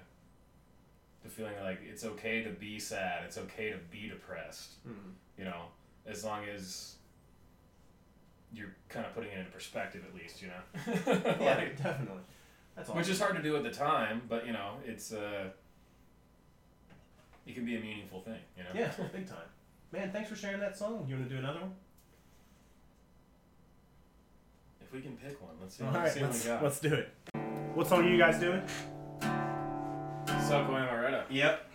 the 1.24 1.30
feeling 1.30 1.52
like 1.62 1.80
it's 1.84 2.06
okay 2.06 2.42
to 2.44 2.52
be 2.52 2.80
sad, 2.80 3.24
it's 3.26 3.38
okay 3.38 3.72
to 3.72 3.78
be 3.92 4.08
depressed, 4.08 4.76
Mm-hmm. 4.88 5.10
you 5.38 5.44
know, 5.44 5.64
as 6.08 6.24
long 6.24 6.46
as 6.46 6.96
you're 8.56 8.74
kind 8.90 9.06
of 9.06 9.14
putting 9.14 9.32
it 9.32 9.38
into 9.40 9.52
perspective 9.52 10.04
at 10.08 10.16
least, 10.20 10.42
you 10.42 10.48
know. 10.48 11.14
Yeah, 11.42 11.66
definitely. 11.78 12.22
That's 12.76 12.90
all. 12.90 12.96
which 12.96 13.10
is 13.10 13.20
hard 13.20 13.36
to 13.36 13.42
do 13.44 13.56
at 13.56 13.64
the 13.64 13.72
time, 13.72 14.22
but 14.28 14.46
you 14.48 14.54
know, 14.54 14.74
it's 14.86 15.14
uh 15.14 15.50
it 17.46 17.54
can 17.54 17.66
be 17.66 17.76
a 17.76 17.80
meaningful 17.80 18.22
thing, 18.22 18.40
you 18.58 18.64
know. 18.64 18.70
yeah, 18.74 18.92
big 19.14 19.28
time. 19.28 19.38
Man, 19.92 20.12
thanks 20.12 20.30
for 20.30 20.36
sharing 20.36 20.60
that 20.62 20.76
song. 20.78 21.06
You 21.08 21.16
want 21.16 21.30
to 21.30 21.34
do 21.36 21.40
another 21.40 21.60
one? 21.60 21.72
If 24.82 24.92
we 24.92 25.02
can 25.02 25.16
pick 25.18 25.42
one, 25.42 25.52
let's 25.62 25.76
see, 25.78 25.84
All 25.84 25.92
let's 25.92 26.04
right, 26.04 26.14
see 26.14 26.22
what 26.22 26.30
let's, 26.32 26.44
we 26.44 26.50
got. 26.50 26.64
let's 26.64 26.80
do 26.80 26.94
it. 26.94 27.10
What 27.76 27.88
song 27.88 28.06
are 28.06 28.10
you 28.10 28.18
guys 28.18 28.40
doing? 28.40 28.62
Soco 30.26 30.70
Amaretto. 30.70 31.24
Yep, 31.30 31.70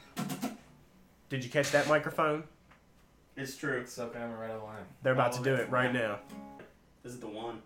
Did 1.28 1.44
you 1.44 1.50
catch 1.50 1.70
that 1.72 1.88
microphone? 1.88 2.44
it's 3.36 3.56
true. 3.56 3.82
Soco 3.84 4.16
Amaretto 4.16 4.62
Lime. 4.62 4.84
They're 5.02 5.12
about 5.14 5.32
to 5.34 5.42
do 5.42 5.54
it. 5.54 5.60
it 5.60 5.70
right 5.70 5.92
now. 5.92 6.18
This 7.02 7.14
is 7.14 7.20
the 7.20 7.28
one. 7.28 7.62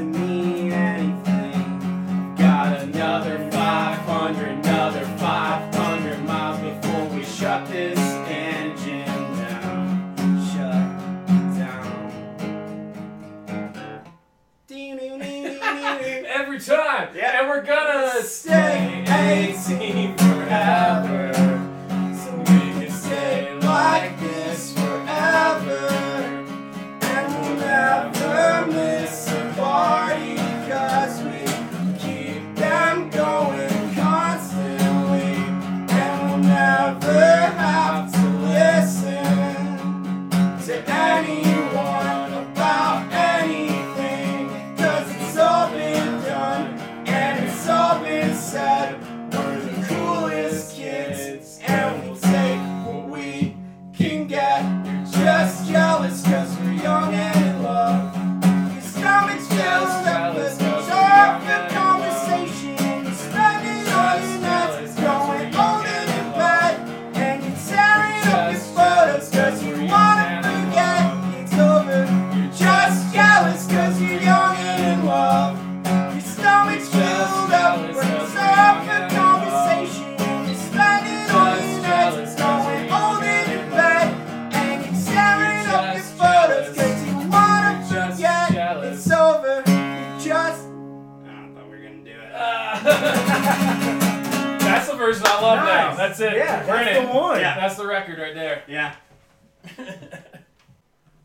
Doesn't 0.00 0.12
mean 0.18 0.72
anything. 0.72 2.34
Got 2.36 2.80
another 2.80 3.50
500, 3.50 4.48
another 4.48 5.04
500 5.04 6.24
miles 6.24 6.58
before 6.60 7.04
we 7.08 7.22
shut 7.22 7.68
this 7.68 7.98
engine 7.98 9.04
down. 9.36 10.14
Shut 10.54 10.88
down. 11.58 11.96
Every 16.32 16.60
time, 16.60 17.08
Yeah. 17.14 17.40
and 17.40 17.48
we're 17.50 17.62
gonna 17.62 18.22
stay 18.22 18.69
said 48.50 49.09
Yeah, 96.60 96.66
Burn 96.66 96.84
that's 96.84 96.98
it. 96.98 97.06
the 97.12 97.18
one. 97.18 97.40
Yeah. 97.40 97.60
That's 97.60 97.76
the 97.76 97.86
record 97.86 98.18
right 98.18 98.34
there. 98.34 98.62
Yeah. 98.68 98.94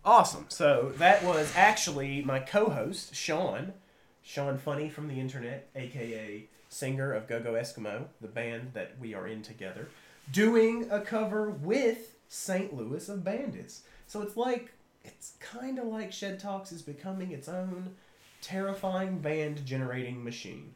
Awesome. 0.04 0.46
So 0.50 0.94
that 0.98 1.24
was 1.24 1.52
actually 1.56 2.22
my 2.22 2.38
co-host 2.40 3.16
Sean, 3.16 3.74
Sean 4.22 4.58
Funny 4.60 4.88
from 4.88 5.08
the 5.08 5.20
internet, 5.20 5.68
aka 5.76 6.46
singer 6.70 7.12
of 7.12 7.28
Go 7.28 7.40
Go 7.42 7.54
Eskimo, 7.54 8.06
the 8.22 8.28
band 8.28 8.72
that 8.74 9.00
we 9.00 9.16
are 9.16 9.26
in 9.28 9.42
together, 9.42 9.88
doing 10.32 10.88
a 10.92 11.02
cover 11.02 11.50
with 11.50 12.18
St. 12.28 12.72
Louis 12.76 13.10
of 13.10 13.24
Bandits. 13.24 13.82
So 14.06 14.22
it's 14.22 14.38
like 14.38 14.74
it's 15.04 15.34
kind 15.40 15.80
of 15.80 15.86
like 15.86 16.12
Shed 16.14 16.40
Talks 16.40 16.72
is 16.72 16.84
becoming 16.84 17.32
its 17.32 17.48
own 17.50 17.96
terrifying 18.44 19.18
band 19.20 19.66
generating 19.66 20.24
machine. 20.24 20.76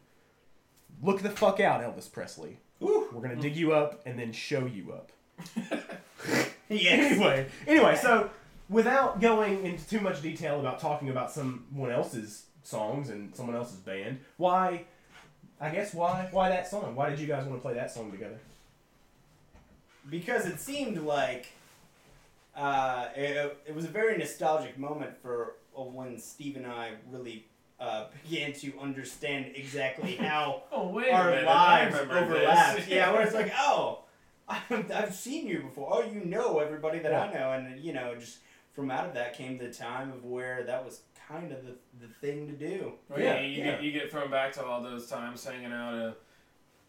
Look 1.04 1.22
the 1.22 1.30
fuck 1.30 1.60
out, 1.60 1.82
Elvis 1.82 2.12
Presley. 2.12 2.58
Woo. 2.80 3.10
We're 3.12 3.22
gonna 3.22 3.36
dig 3.42 3.56
you 3.56 3.74
up 3.74 4.02
and 4.06 4.18
then 4.18 4.32
show 4.32 4.66
you 4.66 4.94
up. 4.94 5.12
Yes. 6.72 7.14
Anyway, 7.14 7.48
anyway, 7.66 7.96
so 8.00 8.30
without 8.70 9.20
going 9.20 9.66
into 9.66 9.88
too 9.90 10.00
much 10.00 10.22
detail 10.22 10.60
about 10.60 10.80
talking 10.80 11.10
about 11.10 11.32
someone 11.32 11.90
else's 11.90 12.46
songs 12.62 13.10
and 13.10 13.36
someone 13.36 13.56
else's 13.56 13.78
band, 13.78 14.20
why? 14.38 14.86
I 15.60 15.72
guess 15.72 15.96
why? 15.96 16.28
Why 16.30 16.50
that 16.50 16.68
song? 16.68 16.96
Why 16.96 17.10
did 17.10 17.18
you 17.18 17.26
guys 17.26 17.44
want 17.46 17.58
to 17.58 17.62
play 17.64 17.74
that 17.74 17.90
song 17.92 18.12
together? 18.12 18.38
because 20.10 20.46
it 20.46 20.60
seemed 20.60 20.98
like 20.98 21.48
uh, 22.56 23.08
it, 23.16 23.58
it 23.68 23.76
was 23.76 23.86
a 23.86 23.90
very 23.90 24.18
nostalgic 24.18 24.78
moment 24.78 25.12
for 25.22 25.56
uh, 25.78 25.82
when 25.82 26.20
Steve 26.20 26.56
and 26.56 26.66
I 26.66 26.94
really 27.12 27.46
uh, 27.80 28.06
began 28.24 28.54
to 28.54 28.74
understand 28.80 29.52
exactly 29.56 30.16
how 30.16 30.64
Oh 30.72 30.90
wait 30.90 31.12
our 31.12 31.30
minute. 31.30 31.46
Lives 31.46 32.00
remember 32.00 32.36
overlapped. 32.36 32.78
This. 32.78 32.88
Yeah, 32.90 33.12
where 33.12 33.22
it's 33.22 33.34
like, 33.34 33.52
oh, 33.58 34.00
I've, 34.48 34.92
I've 34.92 35.14
seen 35.14 35.48
you 35.48 35.60
before. 35.64 35.90
Oh, 35.92 36.02
you 36.04 36.26
know 36.26 36.60
everybody 36.60 37.00
that 37.00 37.14
I 37.14 37.32
know, 37.32 37.54
and 37.54 37.80
you 37.80 37.94
know, 37.94 38.16
just 38.16 38.40
from 38.74 38.92
out 38.92 39.06
of 39.06 39.14
that 39.14 39.34
came 39.38 39.58
the 39.58 39.72
time 39.72 40.12
of 40.12 40.26
where 40.26 40.64
that 40.64 40.84
was 40.84 41.02
kind 41.28 41.52
of 41.52 41.64
the, 41.66 41.76
the 42.02 42.12
thing 42.22 42.48
to 42.48 42.54
do. 42.54 42.94
Well, 43.10 43.20
yeah, 43.20 43.36
Yeah, 43.36 43.42
you, 43.42 43.58
yeah. 43.58 43.72
Get, 43.72 43.84
you 43.84 43.92
get 43.92 44.12
thrown 44.12 44.32
back 44.32 44.52
to 44.54 44.66
all 44.66 44.82
those 44.82 45.08
times 45.08 45.46
hanging 45.46 45.72
out 45.72 45.94
at 45.94 46.18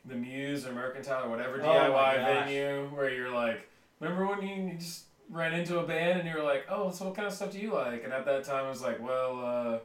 the 0.06 0.14
Muse 0.14 0.66
or 0.66 0.72
Mercantile 0.72 1.26
or 1.26 1.28
whatever 1.30 1.60
Oh 1.60 1.66
DIY 1.66 2.24
venue 2.24 2.88
where 2.94 3.12
you're 3.12 3.30
like, 3.30 3.68
remember 4.00 4.26
when 4.26 4.42
you, 4.42 4.54
you 4.72 4.78
just 4.78 5.04
ran 5.28 5.52
into 5.52 5.78
a 5.78 5.86
band 5.86 6.20
and 6.20 6.28
you 6.28 6.34
were 6.34 6.42
like, 6.42 6.64
oh, 6.70 6.90
so 6.90 7.06
what 7.06 7.14
kind 7.14 7.28
of 7.28 7.34
stuff 7.34 7.52
do 7.52 7.58
you 7.58 7.72
like? 7.74 8.02
And 8.04 8.12
at 8.12 8.24
that 8.24 8.44
time, 8.44 8.66
it 8.66 8.70
was 8.70 8.82
like, 8.82 9.00
well, 9.00 9.44
uh, 9.44 9.78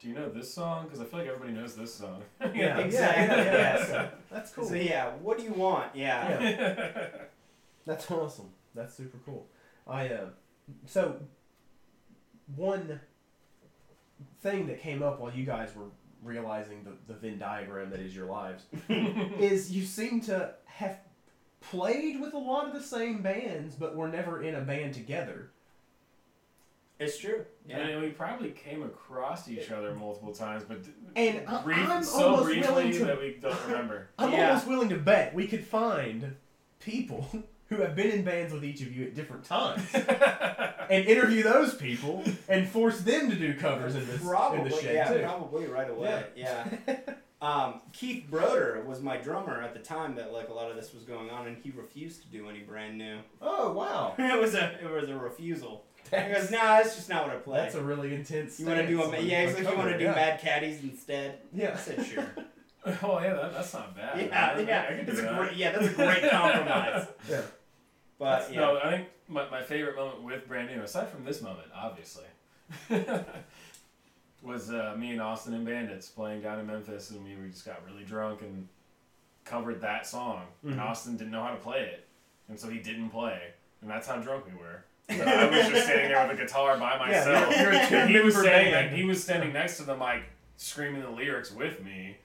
do 0.00 0.08
you 0.08 0.14
know 0.14 0.28
this 0.28 0.52
song? 0.52 0.84
Because 0.84 1.00
I 1.00 1.04
feel 1.04 1.20
like 1.20 1.28
everybody 1.28 1.52
knows 1.52 1.74
this 1.74 1.94
song. 1.94 2.22
yeah. 2.54 2.78
Exactly, 2.78 3.24
Yeah, 3.24 3.44
yeah, 3.44 3.52
yes. 3.52 3.88
yeah. 3.90 4.08
That's 4.30 4.52
cool. 4.52 4.66
So 4.66 4.74
yeah, 4.74 5.10
what 5.22 5.38
do 5.38 5.44
you 5.44 5.52
want? 5.52 5.94
Yeah. 5.94 6.40
Yeah. 6.40 7.08
That's 7.86 8.10
awesome. 8.10 8.50
That's 8.74 8.94
super 8.94 9.18
cool. 9.24 9.46
I 9.86 10.08
uh, 10.08 10.26
so 10.86 11.16
one 12.54 13.00
thing 14.42 14.66
that 14.66 14.80
came 14.80 15.02
up 15.02 15.20
while 15.20 15.32
you 15.32 15.44
guys 15.44 15.74
were 15.74 15.86
realizing 16.22 16.84
the, 16.84 16.92
the 17.12 17.18
Venn 17.18 17.38
diagram 17.38 17.90
that 17.90 18.00
is 18.00 18.14
your 18.14 18.26
lives 18.26 18.64
is 18.88 19.70
you 19.70 19.84
seem 19.84 20.20
to 20.22 20.54
have 20.64 20.98
played 21.60 22.20
with 22.20 22.34
a 22.34 22.38
lot 22.38 22.66
of 22.66 22.72
the 22.74 22.82
same 22.82 23.22
bands, 23.22 23.74
but 23.76 23.94
were 23.94 24.08
never 24.08 24.42
in 24.42 24.54
a 24.54 24.60
band 24.60 24.94
together. 24.94 25.50
It's 26.98 27.18
true. 27.18 27.44
Yeah. 27.68 27.78
And 27.78 28.00
we 28.02 28.08
probably 28.10 28.50
came 28.50 28.82
across 28.82 29.48
each 29.48 29.70
other 29.70 29.94
multiple 29.94 30.32
times, 30.32 30.64
but 30.66 30.78
And 31.14 31.46
I- 31.46 31.62
brief, 31.62 31.78
I'm 31.88 32.02
so 32.02 32.24
almost 32.30 32.44
briefly 32.46 32.68
willing 32.72 32.92
to- 32.92 33.04
that 33.04 33.20
we 33.20 33.38
don't 33.40 33.66
remember. 33.66 34.08
I'm 34.18 34.32
Yeah. 34.32 34.48
almost 34.48 34.66
willing 34.66 34.88
to 34.90 34.96
bet 34.96 35.34
we 35.34 35.46
could 35.46 35.64
find 35.64 36.36
people 36.80 37.28
who 37.68 37.76
have 37.82 37.94
been 37.96 38.10
in 38.10 38.22
bands 38.24 38.52
with 38.52 38.64
each 38.64 38.80
of 38.80 38.96
you 38.96 39.06
at 39.06 39.14
different 39.14 39.44
times 39.44 39.82
and 39.94 41.04
interview 41.04 41.42
those 41.42 41.74
people 41.74 42.22
and 42.48 42.66
force 42.68 43.00
them 43.00 43.28
to 43.28 43.36
do 43.36 43.54
covers 43.54 43.94
in 43.96 44.06
this 44.06 44.22
Probably, 44.22 44.58
in 44.60 44.64
the 44.68 44.70
shed 44.76 44.94
yeah, 44.94 45.12
too. 45.12 45.20
probably 45.22 45.66
right 45.66 45.90
away. 45.90 46.24
Yeah. 46.36 46.64
Um, 47.42 47.82
Keith 47.92 48.24
Broder 48.30 48.82
was 48.86 49.02
my 49.02 49.16
drummer 49.18 49.60
at 49.60 49.74
the 49.74 49.80
time 49.80 50.14
that 50.14 50.32
like 50.32 50.48
a 50.48 50.52
lot 50.54 50.70
of 50.70 50.76
this 50.76 50.94
was 50.94 51.02
going 51.02 51.28
on, 51.28 51.46
and 51.46 51.56
he 51.62 51.70
refused 51.70 52.22
to 52.22 52.28
do 52.28 52.48
any 52.48 52.60
brand 52.60 52.96
new. 52.96 53.18
oh 53.42 53.72
wow, 53.72 54.14
it 54.16 54.40
was 54.40 54.54
a 54.54 54.78
it 54.82 54.88
was 54.90 55.10
a 55.10 55.16
refusal. 55.18 55.84
He 56.10 56.32
goes, 56.32 56.50
nah, 56.50 56.78
that's 56.78 56.94
just 56.96 57.08
not 57.08 57.26
what 57.26 57.36
I 57.36 57.38
play. 57.38 57.58
that's 57.58 57.74
a 57.74 57.82
really 57.82 58.14
intense. 58.14 58.60
you 58.60 58.66
want 58.66 58.78
to 58.80 58.86
do 58.86 59.00
a 59.02 59.06
on- 59.06 59.26
yeah? 59.26 59.46
He's 59.46 59.56
on 59.56 59.64
like, 59.64 59.72
you 59.72 59.78
want 59.78 59.90
to 59.92 59.98
do 59.98 60.04
yeah. 60.04 60.14
Mad 60.14 60.40
Caddies 60.40 60.82
instead? 60.82 61.38
Yeah. 61.52 61.66
I 61.66 61.68
Yeah. 61.70 61.76
said 61.76 62.06
sure. 62.06 62.26
oh 63.02 63.18
yeah, 63.20 63.34
that, 63.34 63.52
that's 63.54 63.74
not 63.74 63.96
bad. 63.96 64.20
yeah, 64.20 64.54
I, 64.56 64.60
yeah. 64.60 64.86
I 64.88 64.94
can 64.94 64.98
do 65.06 65.12
That's 65.12 65.18
a 65.18 65.22
that. 65.22 65.38
great 65.38 65.56
yeah. 65.56 65.72
That's 65.72 65.86
a 65.86 65.92
great 65.94 66.22
compromise. 66.30 67.06
Yeah. 67.28 67.42
But 68.18 68.52
yeah. 68.52 68.60
No, 68.60 68.78
I 68.78 68.90
think 68.92 69.08
my, 69.28 69.48
my 69.50 69.62
favorite 69.62 69.96
moment 69.96 70.22
with 70.22 70.46
Brand 70.48 70.70
New, 70.74 70.82
aside 70.82 71.08
from 71.08 71.24
this 71.24 71.42
moment, 71.42 71.68
obviously, 71.74 72.24
was 74.42 74.70
uh, 74.70 74.94
me 74.98 75.10
and 75.10 75.20
Austin 75.20 75.54
and 75.54 75.64
Bandits 75.66 76.08
playing 76.08 76.42
down 76.42 76.58
in 76.60 76.66
Memphis, 76.66 77.10
and 77.10 77.24
we, 77.24 77.34
we 77.36 77.48
just 77.50 77.64
got 77.66 77.82
really 77.90 78.04
drunk 78.04 78.42
and 78.42 78.68
covered 79.44 79.80
that 79.80 80.06
song. 80.06 80.42
And 80.62 80.74
Mhm. 80.76 80.80
Austin 80.82 81.16
didn't 81.16 81.32
know 81.32 81.42
how 81.42 81.50
to 81.50 81.56
play 81.56 81.80
it, 81.80 82.06
and 82.48 82.58
so 82.58 82.68
he 82.68 82.78
didn't 82.78 83.10
play, 83.10 83.40
and 83.82 83.90
that's 83.90 84.06
how 84.06 84.16
drunk 84.16 84.44
we 84.46 84.56
were. 84.58 84.84
So 85.08 85.22
I 85.22 85.46
was 85.48 85.68
just 85.68 85.84
standing 85.86 86.08
there 86.10 86.26
with 86.26 86.38
a 86.38 86.42
guitar 86.42 86.76
by 86.78 86.98
myself. 86.98 87.50
you're- 87.56 87.62
you're 87.90 88.00
and 88.00 88.10
he 88.10 88.18
was 88.20 88.36
standing. 88.36 88.72
band. 88.72 88.96
he 88.96 89.04
was 89.04 89.22
standing 89.22 89.52
next 89.52 89.76
to 89.76 89.84
the 89.84 89.96
mic, 89.96 90.22
screaming 90.56 91.02
the 91.02 91.10
lyrics 91.10 91.52
with 91.52 91.84
me. 91.84 92.16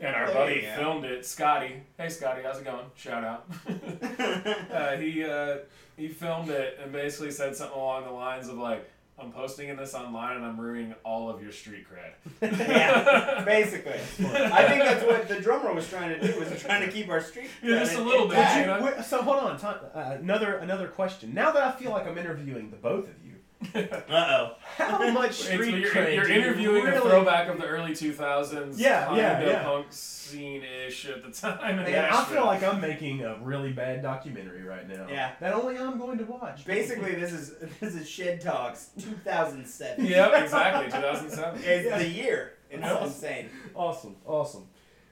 And 0.00 0.14
our 0.14 0.26
There 0.26 0.34
buddy 0.34 0.60
filmed 0.76 1.04
it. 1.04 1.24
Scotty, 1.24 1.76
hey 1.96 2.08
Scotty, 2.08 2.42
how's 2.42 2.58
it 2.58 2.64
going? 2.64 2.84
Shout 2.96 3.24
out. 3.24 3.46
uh, 4.72 4.96
he 4.96 5.24
uh, 5.24 5.58
he 5.96 6.08
filmed 6.08 6.50
it 6.50 6.78
and 6.82 6.92
basically 6.92 7.30
said 7.30 7.56
something 7.56 7.76
along 7.78 8.04
the 8.04 8.10
lines 8.10 8.48
of 8.48 8.58
like, 8.58 8.90
"I'm 9.18 9.32
posting 9.32 9.68
in 9.68 9.76
this 9.76 9.94
online 9.94 10.36
and 10.36 10.44
I'm 10.44 10.58
ruining 10.60 10.94
all 11.04 11.30
of 11.30 11.42
your 11.42 11.52
street 11.52 11.86
cred." 11.88 12.58
yeah, 12.68 13.42
basically. 13.44 13.92
I 13.92 14.64
think 14.68 14.82
that's 14.82 15.04
what 15.04 15.28
the 15.28 15.40
drummer 15.40 15.72
was 15.72 15.88
trying 15.88 16.18
to 16.18 16.32
do. 16.32 16.38
Was 16.38 16.60
trying 16.60 16.86
to 16.86 16.92
keep 16.92 17.08
our 17.08 17.20
street. 17.20 17.48
Yeah, 17.62 17.78
just 17.80 17.96
a 17.96 18.02
little 18.02 18.28
bit, 18.28 18.38
you 18.38 19.02
so 19.02 19.22
hold 19.22 19.36
on, 19.44 19.58
time, 19.58 19.78
uh, 19.94 20.16
another 20.20 20.56
another 20.56 20.88
question. 20.88 21.34
Now 21.34 21.52
that 21.52 21.62
I 21.62 21.72
feel 21.72 21.90
like 21.90 22.06
I'm 22.06 22.18
interviewing 22.18 22.70
the 22.70 22.76
both 22.76 23.04
of 23.08 23.14
you, 23.24 23.33
Uh-oh. 23.74 24.54
how 24.76 25.10
much 25.12 25.40
It's- 25.40 25.54
street 25.54 25.74
you're, 25.80 25.90
cred 25.90 26.14
you're 26.14 26.24
do 26.24 26.32
you 26.32 26.38
interviewing 26.40 26.86
a 26.88 27.00
throwback 27.00 27.48
of 27.48 27.58
the 27.58 27.66
early 27.66 27.92
2000s 27.92 28.74
Yeah, 28.78 29.04
kind 29.06 29.16
yeah, 29.16 29.38
of 29.40 29.46
yeah. 29.48 29.62
punk 29.64 29.86
scene-ish 29.90 31.06
at 31.08 31.22
the 31.22 31.30
time. 31.30 31.78
in 31.78 31.84
Man, 31.84 32.04
I 32.12 32.24
feel 32.24 32.44
like 32.46 32.62
I'm 32.62 32.80
making 32.80 33.22
a 33.24 33.36
really 33.42 33.72
bad 33.72 34.02
documentary 34.02 34.62
right 34.62 34.88
now. 34.88 35.06
Yeah. 35.08 35.32
That 35.40 35.52
only 35.54 35.76
I'm 35.78 35.98
going 35.98 36.18
to 36.18 36.24
watch. 36.24 36.64
Basically, 36.64 37.14
this 37.14 37.32
is 37.32 37.54
this 37.80 37.94
is 37.94 38.08
Shed 38.08 38.40
Talks 38.40 38.90
2007. 38.98 40.04
Yep, 40.14 40.42
exactly, 40.42 40.86
2007. 40.90 41.60
It's 41.64 41.86
Yeah. 41.86 41.98
the 41.98 42.08
year. 42.08 42.52
It's 42.70 42.82
Yep. 42.82 43.02
insane. 43.02 43.48
Awesome, 43.74 44.16
awesome. 44.26 44.66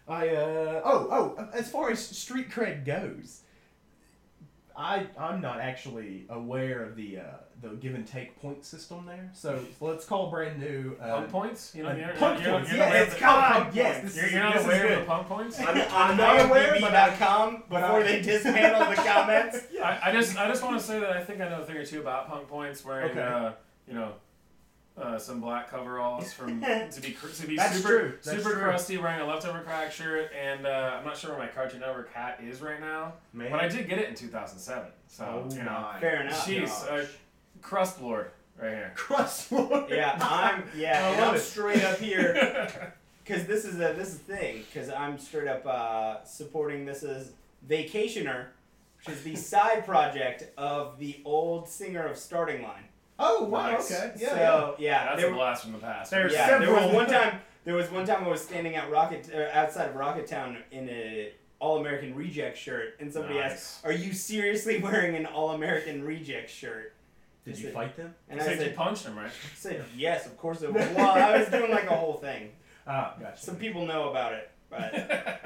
I 0.08 0.28
uh 0.30 0.80
oh 0.84 1.36
oh 1.38 1.48
as 1.52 1.70
far 1.70 1.90
as 1.90 2.04
street 2.04 2.50
cred 2.50 2.84
goes, 2.84 3.42
I 4.76 5.06
I'm 5.18 5.40
not 5.40 5.60
actually 5.60 6.24
aware 6.28 6.82
of 6.84 6.96
the 6.96 7.18
uh, 7.18 7.22
the 7.62 7.68
give 7.76 7.94
and 7.94 8.06
take 8.06 8.38
point 8.40 8.64
system 8.64 9.06
there. 9.06 9.30
So 9.32 9.60
let's 9.80 10.04
call 10.04 10.30
brand 10.30 10.58
new. 10.60 10.96
Uh, 11.00 11.16
Punk 11.18 11.30
points? 11.30 11.72
You 11.74 11.84
know, 11.84 11.94
you're, 11.94 12.08
punk 12.14 12.42
you're, 12.42 12.52
points. 12.52 12.68
You're, 12.70 12.78
yeah, 12.78 12.92
it's 13.02 13.12
aware 13.14 13.20
called 13.20 13.40
punk 13.44 13.64
punk. 13.64 13.74
Yes, 13.76 14.02
this 14.02 14.10
is, 14.10 14.16
you're, 14.16 14.30
you're 14.32 14.40
not 14.42 14.52
this 14.54 14.62
is 14.62 14.68
aware 14.68 14.92
of 14.92 14.98
the 14.98 15.04
punk 15.06 15.28
points? 15.28 15.60
I'm, 15.60 15.68
I'm 15.68 15.86
I'm 15.92 16.16
not 16.16 16.46
aware, 16.50 16.76
but 16.80 16.94
I- 16.94 17.10
IMDb.com 17.10 17.62
but 17.70 17.80
before 17.80 18.00
I- 18.00 18.02
they 18.02 18.20
dismantle 18.22 18.90
the 18.90 18.96
comments. 18.96 19.58
I, 19.82 20.00
I 20.06 20.12
just 20.12 20.36
I 20.36 20.48
just 20.48 20.62
want 20.62 20.78
to 20.80 20.84
say 20.86 20.98
that 21.00 21.10
I 21.16 21.22
think 21.22 21.40
I 21.40 21.48
know 21.48 21.62
a 21.62 21.64
thing 21.64 21.76
or 21.76 21.86
two 21.86 22.00
about 22.00 22.28
punk 22.28 22.48
points 22.48 22.84
wearing 22.84 23.10
Okay. 23.12 23.20
uh, 23.22 23.52
you 23.86 23.94
know 23.94 24.12
uh, 25.00 25.16
some 25.18 25.40
black 25.40 25.70
coveralls 25.70 26.32
from 26.34 26.60
to 26.90 27.00
be 27.00 27.12
cr- 27.12 27.28
to 27.28 27.46
be 27.46 27.56
That's 27.56 27.76
super 27.76 27.88
true. 27.88 28.12
That's 28.22 28.36
super 28.36 28.52
true. 28.54 28.62
crusty 28.62 28.98
wearing 28.98 29.20
a 29.22 29.26
leftover 29.26 29.60
crack 29.60 29.90
shirt 29.90 30.30
and 30.38 30.66
uh, 30.66 30.96
I'm 30.98 31.04
not 31.04 31.16
sure 31.16 31.30
where 31.30 31.38
my 31.38 31.46
Cartoon 31.46 31.80
Network 31.80 32.12
hat 32.12 32.40
is 32.46 32.60
right 32.60 32.78
now 32.78 33.14
Man. 33.32 33.50
but 33.50 33.60
I 33.60 33.68
did 33.68 33.88
get 33.88 33.98
it 33.98 34.08
in 34.10 34.14
2007 34.14 34.90
so 35.06 35.24
Oh 35.24 35.54
you 35.54 35.62
know 35.62 35.70
my 35.92 35.98
Fair 35.98 36.22
enough. 36.22 36.46
jeez 36.46 36.66
gosh. 36.66 36.88
uh, 36.90 37.06
crust 37.62 38.00
lord 38.02 38.30
right 38.60 38.70
here 38.70 38.92
crust 38.94 39.50
lord. 39.52 39.88
Yeah, 39.90 40.18
I'm 40.20 40.64
yeah, 40.76 41.04
I 41.04 41.08
and 41.10 41.20
love 41.20 41.28
I'm 41.30 41.36
it. 41.36 41.40
straight 41.40 41.82
up 41.84 41.98
here 41.98 42.92
because 43.24 43.46
this 43.46 43.64
is 43.64 43.76
a 43.76 43.94
this 43.94 44.08
is 44.08 44.18
the 44.18 44.36
thing 44.36 44.64
because 44.72 44.90
I'm 44.90 45.18
straight 45.18 45.48
up 45.48 45.64
uh, 45.66 46.22
supporting 46.24 46.84
this 46.84 47.02
as 47.02 47.32
Vacationer, 47.68 48.46
which 48.98 49.14
is 49.16 49.22
the 49.22 49.36
side 49.36 49.86
project 49.86 50.50
of 50.58 50.98
the 50.98 51.20
old 51.24 51.68
singer 51.68 52.04
of 52.06 52.16
Starting 52.18 52.62
Line. 52.62 52.84
Oh 53.18 53.44
wow. 53.44 53.72
Nice. 53.72 53.90
Okay. 53.92 54.12
Yeah. 54.18 54.28
so 54.28 54.76
yeah, 54.78 55.04
that's 55.06 55.22
there, 55.22 55.30
a 55.30 55.34
blast 55.34 55.62
from 55.62 55.72
the 55.72 55.78
past 55.78 56.10
There's 56.10 56.32
yeah, 56.32 56.58
there 56.58 56.70
was 56.72 56.80
several- 56.80 56.94
one 56.96 57.06
time. 57.06 57.40
There 57.64 57.74
was 57.76 57.88
one 57.92 58.04
time 58.04 58.24
I 58.24 58.28
was 58.28 58.40
standing 58.40 58.74
at 58.74 58.90
Rocket 58.90 59.30
uh, 59.32 59.56
outside 59.56 59.88
of 59.90 59.94
Rocketown 59.94 60.56
in 60.72 60.88
a 60.88 61.32
All 61.60 61.78
American 61.78 62.12
Reject 62.16 62.58
shirt, 62.58 62.96
and 62.98 63.12
somebody 63.12 63.34
Nice. 63.36 63.52
asked, 63.52 63.84
"Are 63.86 63.92
you 63.92 64.12
seriously 64.12 64.78
wearing 64.80 65.14
an 65.14 65.26
All 65.26 65.50
American 65.50 66.02
Reject 66.04 66.50
shirt?" 66.50 66.92
Did 67.44 67.58
you 67.58 67.70
fight 67.70 67.96
them? 67.96 68.14
And 68.28 68.40
I 68.40 68.44
I 68.44 68.46
think 68.46 68.60
you 68.60 68.66
said, 68.66 68.76
punched 68.76 69.04
him 69.04 69.16
right 69.16 69.30
said, 69.56 69.84
"Yes, 69.96 70.26
of 70.26 70.36
course 70.36 70.62
it 70.62 70.72
was." 70.72 70.86
Well, 70.96 71.10
I 71.10 71.38
was 71.38 71.48
doing 71.48 71.70
like 71.70 71.90
a 71.90 71.96
whole 71.96 72.14
thing. 72.14 72.50
Ah, 72.86 73.14
gotcha. 73.20 73.40
Some 73.40 73.56
people 73.56 73.86
know 73.86 74.10
about 74.10 74.32
it. 74.32 74.50
but 74.70 74.94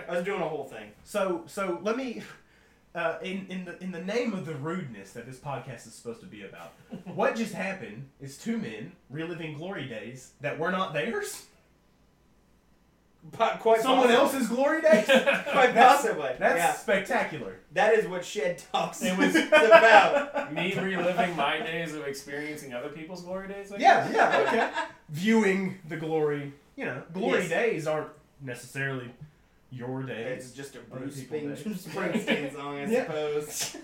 I 0.08 0.14
was 0.14 0.24
doing 0.24 0.40
a 0.40 0.48
whole 0.48 0.64
thing. 0.64 0.90
So 1.04 1.42
so 1.46 1.80
let 1.82 1.96
me 1.96 2.22
uh, 2.94 3.18
in 3.22 3.46
in 3.48 3.64
the 3.64 3.82
in 3.82 3.90
the 3.92 4.02
name 4.02 4.32
of 4.32 4.46
the 4.46 4.54
rudeness 4.54 5.12
that 5.12 5.26
this 5.26 5.38
podcast 5.38 5.86
is 5.86 5.94
supposed 5.94 6.20
to 6.20 6.26
be 6.26 6.44
about. 6.44 6.72
what 7.14 7.36
just 7.36 7.52
happened 7.54 8.08
is 8.20 8.38
two 8.38 8.56
men 8.56 8.92
reliving 9.10 9.54
glory 9.56 9.86
days 9.86 10.32
that 10.40 10.58
were 10.58 10.70
not 10.70 10.92
theirs. 10.92 11.46
But 13.36 13.58
quite 13.60 13.80
Someone 13.80 14.08
possibly. 14.08 14.16
else's 14.40 14.48
glory 14.48 14.80
days. 14.82 15.04
Quite 15.06 15.74
That's- 15.74 15.74
possibly. 16.02 16.30
That's 16.38 16.56
yeah. 16.58 16.72
spectacular. 16.72 17.56
That 17.72 17.94
is 17.94 18.06
what 18.06 18.24
Shed 18.24 18.62
Talks 18.72 19.02
It 19.02 19.16
was- 19.18 19.34
is 19.36 19.46
about. 19.48 20.52
Me 20.54 20.72
reliving 20.74 21.34
my 21.36 21.58
days 21.58 21.94
of 21.94 22.06
experiencing 22.06 22.72
other 22.72 22.88
people's 22.90 23.22
glory 23.22 23.48
days. 23.48 23.72
I 23.72 23.76
Yeah, 23.78 24.06
guess? 24.06 24.14
yeah, 24.14 24.40
okay. 24.46 24.70
Viewing 25.10 25.78
the 25.88 25.96
glory, 25.96 26.52
you 26.76 26.84
know, 26.84 27.02
glory 27.12 27.40
Yes. 27.40 27.48
days 27.48 27.86
aren't 27.86 28.08
necessarily 28.40 29.10
your 29.70 30.02
days. 30.04 30.44
It's 30.44 30.46
days. 30.52 30.56
just 30.56 30.76
a 30.76 30.78
Other 30.92 31.00
Bruce 31.06 31.20
people 31.20 31.38
Spring- 31.76 32.12
day. 32.12 32.18
Springsteen 32.18 32.54
song, 32.54 32.78
I 32.78 32.84
Yeah. 32.86 33.04
suppose. 33.06 33.76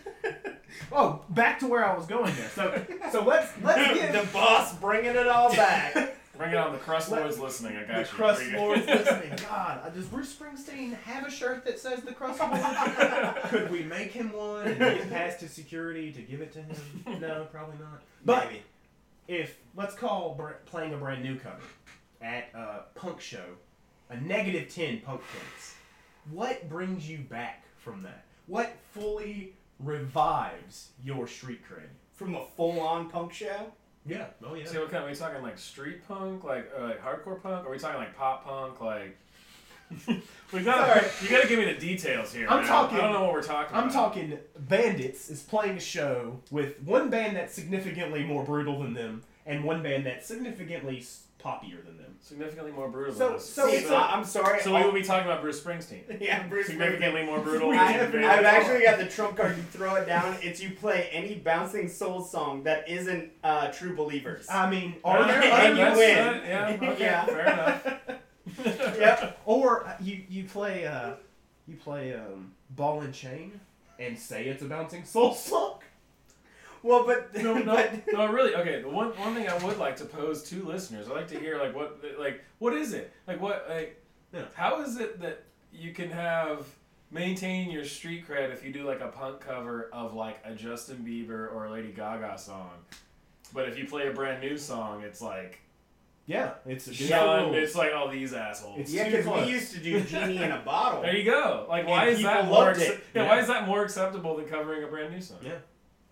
Oh, 0.92 1.24
back 1.30 1.58
to 1.60 1.66
where 1.66 1.84
I 1.84 1.94
was 1.96 2.06
going 2.06 2.32
there. 2.36 2.48
So, 2.50 2.82
so 3.10 3.24
let's 3.24 3.50
let's 3.62 3.98
get 3.98 4.12
the 4.12 4.26
boss 4.32 4.74
bringing 4.76 5.16
it 5.16 5.26
all 5.26 5.50
back. 5.54 6.14
Bring 6.42 6.54
it 6.54 6.58
on. 6.58 6.72
The 6.72 6.78
crust 6.78 7.10
lords 7.10 7.38
listening. 7.38 7.76
I 7.76 7.80
got 7.84 7.88
the 7.94 7.98
you. 8.00 8.06
crust 8.06 8.40
There 8.40 8.58
lords 8.58 8.86
listening. 8.86 9.32
God, 9.48 9.80
uh, 9.84 9.90
does 9.90 10.06
Bruce 10.06 10.34
Springsteen 10.34 10.94
have 11.02 11.24
a 11.26 11.30
shirt 11.30 11.64
that 11.64 11.78
says 11.78 12.02
the 12.02 12.12
crust 12.12 12.40
lord? 12.40 13.36
Could 13.48 13.70
we 13.70 13.84
make 13.84 14.10
him 14.10 14.32
one 14.32 14.66
and 14.66 14.78
get 14.78 15.08
past 15.10 15.40
his 15.40 15.52
security 15.52 16.10
to 16.12 16.20
give 16.20 16.40
it 16.40 16.52
to 16.54 16.62
him? 16.62 17.20
No, 17.20 17.46
probably 17.52 17.76
not. 17.78 18.02
But 18.24 18.46
Maybe. 18.48 18.62
if 19.28 19.56
let's 19.76 19.94
call 19.94 20.34
br- 20.34 20.50
playing 20.66 20.94
a 20.94 20.96
brand 20.96 21.22
new 21.22 21.36
cover 21.38 21.62
at 22.20 22.48
a 22.54 22.80
punk 22.98 23.20
show, 23.20 23.44
a 24.10 24.16
negative 24.16 24.68
ten 24.74 24.98
punk 25.00 25.20
points. 25.20 25.74
What 26.32 26.68
brings 26.68 27.08
you 27.08 27.18
back 27.18 27.64
from 27.78 28.02
that? 28.02 28.24
What 28.48 28.72
fully 28.92 29.54
revives 29.78 30.88
your 31.04 31.26
street 31.28 31.60
cred? 31.64 31.86
From 32.14 32.34
a 32.34 32.44
full-on 32.56 33.10
punk 33.10 33.32
show. 33.32 33.72
Yeah. 34.06 34.26
Oh 34.44 34.54
yeah. 34.54 34.64
See 34.66 34.78
what 34.78 34.90
kind? 34.90 35.04
Are 35.04 35.08
we 35.08 35.14
talking 35.14 35.42
like 35.42 35.58
street 35.58 36.06
punk, 36.08 36.44
like 36.44 36.70
uh, 36.78 36.82
like 36.84 37.02
hardcore 37.04 37.40
punk? 37.42 37.64
Or 37.64 37.68
are 37.68 37.72
we 37.72 37.78
talking 37.78 37.98
like 38.00 38.16
pop 38.16 38.44
punk, 38.44 38.80
like? 38.80 39.16
we 40.52 40.62
gotta. 40.62 41.04
You 41.22 41.28
gotta 41.28 41.46
give 41.48 41.58
me 41.58 41.66
the 41.66 41.78
details 41.78 42.32
here. 42.32 42.48
I'm 42.48 42.60
man. 42.60 42.66
talking- 42.66 42.98
I 42.98 43.02
don't 43.02 43.12
know 43.12 43.24
what 43.24 43.32
we're 43.34 43.42
talking. 43.42 43.76
I'm 43.76 43.84
about. 43.84 43.92
talking 43.92 44.38
Bandits 44.58 45.28
is 45.28 45.42
playing 45.42 45.76
a 45.76 45.80
show 45.80 46.40
with 46.50 46.80
one 46.82 47.10
band 47.10 47.36
that's 47.36 47.54
significantly 47.54 48.22
more 48.24 48.42
brutal 48.44 48.82
than 48.82 48.94
them 48.94 49.22
and 49.44 49.64
one 49.64 49.82
band 49.82 50.06
that's 50.06 50.26
significantly 50.26 50.98
s- 50.98 51.24
poppier 51.42 51.84
than 51.84 51.96
them. 51.98 52.16
significantly 52.20 52.70
more 52.72 52.88
brutal. 52.88 53.14
So- 53.14 53.24
than 53.26 53.32
this. 53.34 53.48
so- 53.48 53.68
See, 53.68 53.80
so- 53.80 53.96
I- 53.96 54.14
I'm 54.16 54.24
sorry. 54.24 54.60
So 54.60 54.74
we 54.74 54.82
will 54.84 54.92
be 54.92 55.02
talking 55.02 55.26
about 55.28 55.40
Bruce 55.42 55.60
Springsteen. 55.60 56.02
yeah, 56.20 56.46
Bruce 56.46 56.66
Significantly 56.68 57.24
more 57.24 57.40
brutal. 57.40 57.70
Than 57.72 57.78
I, 57.80 57.92
definitely- 57.94 58.20
Van- 58.20 58.30
I've 58.38 58.44
actually 58.44 58.82
got 58.84 58.98
the 58.98 59.06
trump 59.06 59.36
card. 59.36 59.56
You 59.56 59.62
throw 59.64 59.96
it 59.96 60.06
down. 60.06 60.36
It's 60.40 60.62
you 60.62 60.70
play 60.70 61.08
any 61.12 61.34
bouncing 61.34 61.88
soul 61.88 62.20
song 62.22 62.62
that 62.62 62.88
isn't 62.88 63.32
uh, 63.42 63.68
True 63.72 63.96
Believers. 63.96 64.46
I 64.48 64.70
mean, 64.70 64.94
are 65.04 65.24
there 65.26 65.42
And 65.42 65.76
you 65.76 65.84
win. 65.84 66.16
that- 66.16 66.46
yeah. 66.46 66.88
Okay. 66.92 66.96
Yeah. 67.00 67.24
Fair 67.26 67.52
enough. 67.52 68.98
yep. 68.98 69.40
Or 69.44 69.86
uh, 69.86 69.96
you 70.00 70.22
you 70.28 70.44
play 70.44 70.86
uh 70.86 71.12
you 71.66 71.76
play 71.76 72.14
um 72.14 72.52
Ball 72.70 73.00
and 73.02 73.12
Chain 73.14 73.58
and 73.98 74.18
say 74.18 74.46
it's 74.46 74.62
a 74.62 74.66
bouncing 74.66 75.04
soul 75.04 75.34
song. 75.34 75.78
Well, 76.82 77.04
but 77.06 77.34
No, 77.42 77.54
no, 77.58 77.64
but- 77.76 78.12
no, 78.12 78.26
really. 78.32 78.54
Okay, 78.54 78.82
the 78.82 78.88
one 78.88 79.08
one 79.18 79.34
thing 79.34 79.48
I 79.48 79.56
would 79.64 79.78
like 79.78 79.96
to 79.96 80.04
pose 80.04 80.42
to 80.50 80.64
listeners, 80.64 81.08
I 81.08 81.12
like 81.14 81.28
to 81.28 81.38
hear 81.38 81.58
like 81.58 81.74
what 81.74 82.00
like 82.18 82.42
what 82.58 82.74
is 82.74 82.92
it 82.92 83.12
like 83.26 83.40
what 83.40 83.66
like 83.68 84.02
Yeah. 84.32 84.42
how 84.54 84.80
is 84.82 84.98
it 84.98 85.20
that 85.20 85.44
you 85.72 85.92
can 85.92 86.10
have 86.10 86.66
maintain 87.10 87.70
your 87.70 87.84
street 87.84 88.26
cred 88.26 88.50
if 88.52 88.64
you 88.64 88.72
do 88.72 88.84
like 88.84 89.00
a 89.00 89.08
punk 89.08 89.40
cover 89.40 89.88
of 89.92 90.14
like 90.14 90.38
a 90.44 90.54
Justin 90.54 90.98
Bieber 91.06 91.52
or 91.54 91.66
a 91.66 91.70
Lady 91.70 91.92
Gaga 91.92 92.38
song, 92.38 92.70
but 93.52 93.68
if 93.68 93.78
you 93.78 93.86
play 93.86 94.08
a 94.08 94.12
brand 94.12 94.40
new 94.42 94.56
song, 94.56 95.02
it's 95.02 95.20
like 95.22 95.60
Yeah, 96.26 96.54
it's 96.66 96.86
a 96.88 96.94
shunned. 96.94 97.54
It's 97.54 97.74
like 97.74 97.90
oh 97.94 98.10
these 98.10 98.32
assholes. 98.32 98.80
It's 98.80 98.92
yeah, 98.92 99.08
because 99.10 99.26
we 99.46 99.52
used 99.52 99.72
to 99.74 99.78
do 99.80 100.00
Genie 100.02 100.38
in 100.42 100.50
a 100.52 100.58
Bottle. 100.64 101.02
there 101.02 101.16
you 101.16 101.24
go. 101.30 101.66
Like 101.68 101.80
And 101.80 101.90
why 101.90 102.06
is 102.06 102.22
that 102.22 102.46
more? 102.46 102.64
loved 102.66 102.80
acce- 102.80 102.88
Yeah, 103.14 103.22
Yeah. 103.22 103.28
why 103.28 103.38
is 103.40 103.46
that 103.48 103.66
more 103.66 103.82
acceptable 103.84 104.36
than 104.36 104.46
covering 104.46 104.82
a 104.84 104.86
brand 104.86 105.12
new 105.12 105.20
song? 105.20 105.38
Yeah. 105.44 105.52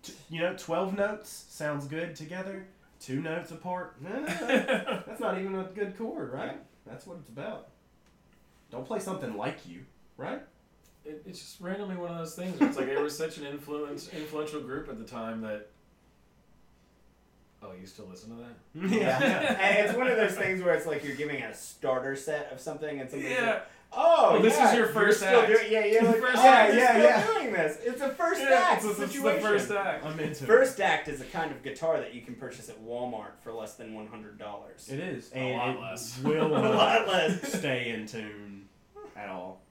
T- 0.03 0.13
you 0.29 0.39
know, 0.41 0.55
twelve 0.57 0.97
notes 0.97 1.45
sounds 1.49 1.85
good 1.87 2.15
together. 2.15 2.65
Two 2.99 3.21
notes 3.21 3.51
apart. 3.51 4.01
No, 4.01 4.09
no, 4.11 4.25
no. 4.25 5.03
That's 5.07 5.19
not 5.19 5.39
even 5.39 5.55
a 5.55 5.63
good 5.63 5.97
chord, 5.97 6.31
right? 6.31 6.57
That's 6.85 7.05
what 7.07 7.17
it's 7.19 7.29
about. 7.29 7.69
Don't 8.71 8.85
play 8.85 8.99
something 8.99 9.35
like 9.37 9.67
you, 9.67 9.81
right? 10.17 10.41
it, 11.03 11.23
it's 11.25 11.39
just 11.39 11.59
randomly 11.61 11.95
one 11.95 12.11
of 12.11 12.17
those 12.17 12.35
things. 12.35 12.59
Where 12.59 12.69
it's 12.69 12.77
like 12.77 12.87
it 12.87 12.99
was 12.99 13.17
such 13.17 13.37
an 13.37 13.45
influence 13.45 14.09
influential 14.13 14.61
group 14.61 14.87
at 14.89 14.97
the 14.99 15.05
time 15.05 15.41
that. 15.41 15.67
Oh, 17.63 17.73
you 17.79 17.85
still 17.85 18.07
listen 18.07 18.35
to 18.35 18.43
that? 18.43 18.89
Yeah. 18.99 19.19
and 19.61 19.85
it's 19.87 19.95
one 19.97 20.07
of 20.07 20.17
those 20.17 20.33
things 20.35 20.63
where 20.63 20.73
it's 20.73 20.87
like 20.87 21.03
you're 21.03 21.15
giving 21.15 21.43
a 21.43 21.53
starter 21.53 22.15
set 22.15 22.51
of 22.51 22.59
something, 22.59 22.99
and 22.99 23.09
something's 23.09 23.31
Yeah. 23.31 23.45
like, 23.51 23.67
"Oh, 23.93 24.33
Well, 24.33 24.41
this 24.41 24.55
yeah, 24.57 24.71
is 24.71 24.77
your 24.77 24.87
first 24.87 25.17
still 25.19 25.39
act. 25.41 25.47
Doing, 25.47 25.71
yeah, 25.71 25.85
yeah, 25.85 26.03
like, 26.03 26.19
First 26.21 26.37
oh, 26.37 26.47
act. 26.47 26.73
you're 26.73 26.81
Yeah, 26.83 26.91
still 26.91 27.03
yeah. 27.03 27.39
doing 27.41 27.53
this. 27.53 27.77
It's 27.83 28.01
a 28.01 28.09
first 28.09 28.41
Yeah, 28.41 28.49
act 28.69 28.83
it's, 28.85 28.99
it's, 28.99 29.15
it's 29.15 29.21
the 29.23 29.33
first 29.41 29.71
act. 29.71 30.05
I'm 30.05 30.19
into 30.19 30.45
First 30.45 30.79
act 30.79 31.07
is 31.07 31.21
a 31.21 31.25
kind 31.25 31.51
of 31.51 31.61
guitar 31.63 31.99
that 31.99 32.13
you 32.15 32.21
can 32.21 32.35
purchase 32.35 32.69
at 32.69 32.81
Walmart 32.83 33.31
for 33.43 33.51
less 33.51 33.75
than 33.75 33.93
one 33.93 34.07
hundred 34.07 34.37
dollars. 34.37 34.87
it. 34.89 34.99
It 34.99 35.15
is, 35.17 35.31
A 35.33 35.37
and 35.37 35.57
lot 35.57 35.69
it 35.75 35.81
less. 35.81 36.19
will 36.23 36.45
A 36.55 36.61
not 36.61 36.73
lot 36.75 37.07
less. 37.07 37.53
stay 37.59 37.89
in 37.91 38.05
tune 38.05 38.67
at 39.15 39.29
all. 39.29 39.61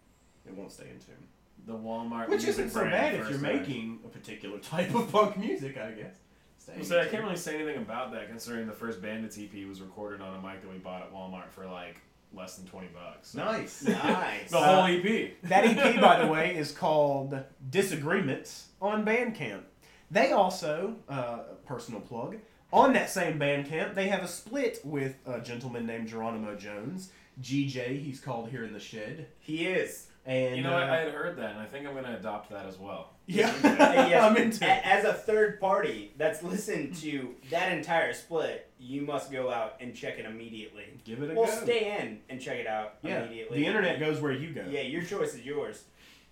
It 0.46 0.54
won't 0.54 0.72
stay 0.72 0.84
in 0.92 0.98
tune. 0.98 1.26
The 1.66 1.72
Walmart. 1.74 2.28
Which 2.28 2.42
music 2.42 2.66
isn't 2.66 2.70
so 2.70 2.84
bad 2.84 3.14
if 3.14 3.20
you're 3.28 3.34
act. 3.34 3.42
making 3.42 4.00
a 4.04 4.08
particular 4.08 4.58
type 4.60 4.94
of 4.94 5.10
punk 5.12 5.36
music, 5.38 5.76
I 5.78 5.92
guess. 5.92 6.16
Stay 6.58 6.72
Well, 6.72 6.80
in 6.80 6.86
see, 6.86 6.98
I 6.98 7.06
can't 7.06 7.22
really 7.22 7.36
say 7.36 7.54
anything 7.56 7.76
about 7.78 8.12
that 8.12 8.28
considering 8.28 8.66
the 8.66 8.72
first 8.72 9.00
Bandits 9.00 9.38
EP 9.38 9.66
was 9.66 9.80
recorded 9.80 10.20
on 10.20 10.34
a 10.36 10.42
mic 10.46 10.60
that 10.62 10.70
we 10.70 10.78
bought 10.78 11.02
at 11.02 11.12
Walmart 11.12 11.50
for 11.50 11.66
like 11.66 12.00
less 12.34 12.56
than 12.56 12.66
twenty 12.66 12.88
bucks. 12.88 13.34
Nice. 13.34 13.82
Nice. 13.88 14.50
The 14.50 14.58
Uh, 14.58 14.76
whole 14.82 14.88
E 14.88 14.98
EP. 15.24 15.42
That 15.48 15.64
EP, 15.64 16.00
by 16.00 16.22
the 16.22 16.28
way, 16.30 16.56
is 16.56 16.72
called 16.72 17.38
Disagreements 17.70 18.68
on 18.80 19.04
Bandcamp. 19.04 19.62
They 20.10 20.32
also, 20.32 20.96
uh, 21.08 21.38
personal 21.66 22.00
plug, 22.00 22.36
on 22.72 22.92
that 22.92 23.10
same 23.10 23.38
Bandcamp, 23.38 23.94
they 23.94 24.08
have 24.08 24.22
a 24.22 24.28
split 24.28 24.80
with 24.84 25.16
a 25.26 25.40
gentleman 25.40 25.86
named 25.86 26.08
Geronimo 26.08 26.56
Jones. 26.56 27.10
GJ, 27.40 28.02
he's 28.02 28.20
called 28.20 28.50
here 28.50 28.64
in 28.64 28.72
the 28.72 28.80
shed. 28.80 29.26
he 29.38 29.66
is. 29.66 30.06
And 30.30 30.56
You 30.56 30.62
know, 30.62 30.72
uh, 30.72 30.80
I, 30.80 30.94
I 30.94 30.96
had 31.00 31.12
heard 31.12 31.36
that, 31.38 31.50
and 31.50 31.58
I 31.58 31.64
think 31.66 31.86
I'm 31.88 31.94
gonna 31.94 32.16
adopt 32.16 32.50
that 32.50 32.64
as 32.66 32.78
well. 32.78 33.14
yeah, 33.26 33.52
yes, 33.64 34.22
I'm 34.22 34.36
into 34.36 34.64
it. 34.64 34.80
As 34.86 35.04
a 35.04 35.12
third 35.12 35.60
party 35.60 36.12
that's 36.16 36.42
listened 36.44 36.94
to 37.02 37.34
that 37.50 37.72
entire 37.72 38.12
split, 38.12 38.70
you 38.78 39.02
must 39.02 39.32
go 39.32 39.50
out 39.50 39.74
and 39.80 39.92
check 39.94 40.18
it 40.20 40.26
immediately. 40.26 40.84
Give 41.04 41.20
it 41.22 41.32
a 41.32 41.34
Well, 41.34 41.46
go. 41.46 41.64
stay 41.64 41.98
in 42.00 42.20
and 42.28 42.40
check 42.40 42.58
it 42.58 42.68
out 42.68 42.94
yeah, 43.02 43.24
immediately. 43.24 43.58
the 43.58 43.66
internet 43.66 43.98
goes 43.98 44.20
where 44.20 44.32
you 44.32 44.52
go. 44.52 44.64
Yeah, 44.70 44.82
your 44.82 45.02
choice 45.02 45.34
is 45.34 45.44
yours. 45.44 45.82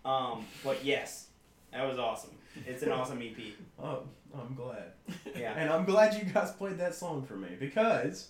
Um, 0.04 0.46
but 0.62 0.84
yes, 0.84 1.26
that 1.72 1.84
was 1.88 1.98
awesome. 1.98 2.30
It's 2.66 2.82
an 2.84 2.92
awesome 2.92 3.20
EP. 3.20 3.36
Oh, 3.82 4.02
I'm 4.34 4.54
glad. 4.54 4.92
Yeah. 5.36 5.54
And 5.56 5.70
I'm 5.70 5.84
glad 5.84 6.14
you 6.14 6.24
guys 6.32 6.50
played 6.52 6.78
that 6.78 6.94
song 6.94 7.22
for 7.24 7.34
me 7.36 7.48
because 7.58 8.28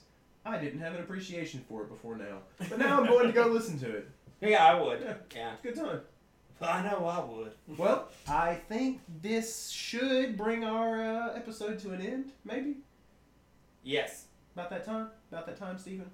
I 0.48 0.58
didn't 0.58 0.80
have 0.80 0.94
an 0.94 1.00
appreciation 1.00 1.64
for 1.68 1.82
it 1.82 1.88
before 1.88 2.16
now. 2.16 2.38
But 2.68 2.78
now 2.78 3.00
I'm 3.00 3.06
going 3.06 3.26
to 3.26 3.32
go 3.32 3.46
listen 3.48 3.78
to 3.80 3.90
it. 3.96 4.08
Yeah, 4.40 4.64
I 4.64 4.80
would. 4.80 5.00
Yeah. 5.00 5.14
Yeah. 5.34 5.52
Good 5.62 5.74
time. 5.76 6.00
I 6.60 6.82
know 6.82 7.04
I 7.06 7.24
would. 7.24 7.52
Well, 7.78 8.08
I 8.28 8.54
think 8.54 9.00
this 9.22 9.68
should 9.70 10.36
bring 10.36 10.64
our 10.64 11.02
uh, 11.04 11.34
episode 11.34 11.78
to 11.80 11.90
an 11.92 12.00
end. 12.02 12.32
Maybe 12.44 12.78
Yes. 13.82 14.24
about 14.54 14.70
that 14.70 14.84
time. 14.84 15.08
About 15.30 15.46
that 15.46 15.56
time, 15.56 15.78
Stephen. 15.78 16.10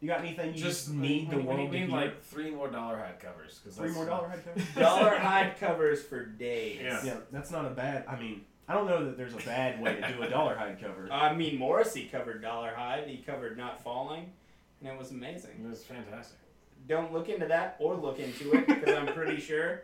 You 0.00 0.08
got 0.08 0.20
anything 0.20 0.48
you 0.54 0.60
Just 0.60 0.86
just 0.86 0.94
need 0.94 1.30
the 1.30 1.36
we, 1.36 1.42
world 1.44 1.58
we 1.60 1.66
to 1.66 1.72
need 1.72 1.88
hear? 1.90 1.96
like 2.00 2.22
three 2.24 2.50
more 2.50 2.68
dollar 2.68 2.96
hat 2.96 3.20
covers. 3.20 3.60
Cause 3.62 3.76
Three 3.76 3.88
that's- 3.88 3.94
more 3.94 4.06
dollar 4.06 4.28
head 4.30 4.44
covers. 4.44 4.64
Dollar 4.74 5.16
hide 5.16 5.56
covers 5.60 6.02
for 6.02 6.24
days. 6.24 6.80
Yeah. 6.82 7.04
yeah, 7.04 7.16
that's 7.30 7.50
not 7.52 7.66
a 7.66 7.70
bad. 7.70 8.04
I 8.08 8.18
mean, 8.18 8.44
I 8.68 8.74
don't 8.74 8.86
know 8.86 9.04
that 9.04 9.16
there's 9.16 9.34
a 9.34 9.38
bad 9.38 9.82
way 9.82 9.96
to 9.96 10.12
do 10.12 10.22
a 10.22 10.28
dollar 10.28 10.56
hide 10.56 10.80
cover. 10.80 11.08
I 11.12 11.34
mean, 11.34 11.58
Morrissey 11.58 12.08
covered 12.10 12.42
Dollar 12.42 12.72
Hide. 12.74 13.08
He 13.08 13.18
covered 13.18 13.58
Not 13.58 13.82
Falling, 13.82 14.30
and 14.80 14.92
it 14.92 14.98
was 14.98 15.10
amazing. 15.10 15.62
It 15.64 15.68
was 15.68 15.82
fantastic. 15.84 16.38
Don't 16.88 17.12
look 17.12 17.28
into 17.28 17.46
that 17.46 17.76
or 17.78 17.94
look 17.94 18.18
into 18.18 18.52
it 18.52 18.66
because 18.66 18.94
I'm 18.94 19.14
pretty 19.14 19.40
sure. 19.40 19.82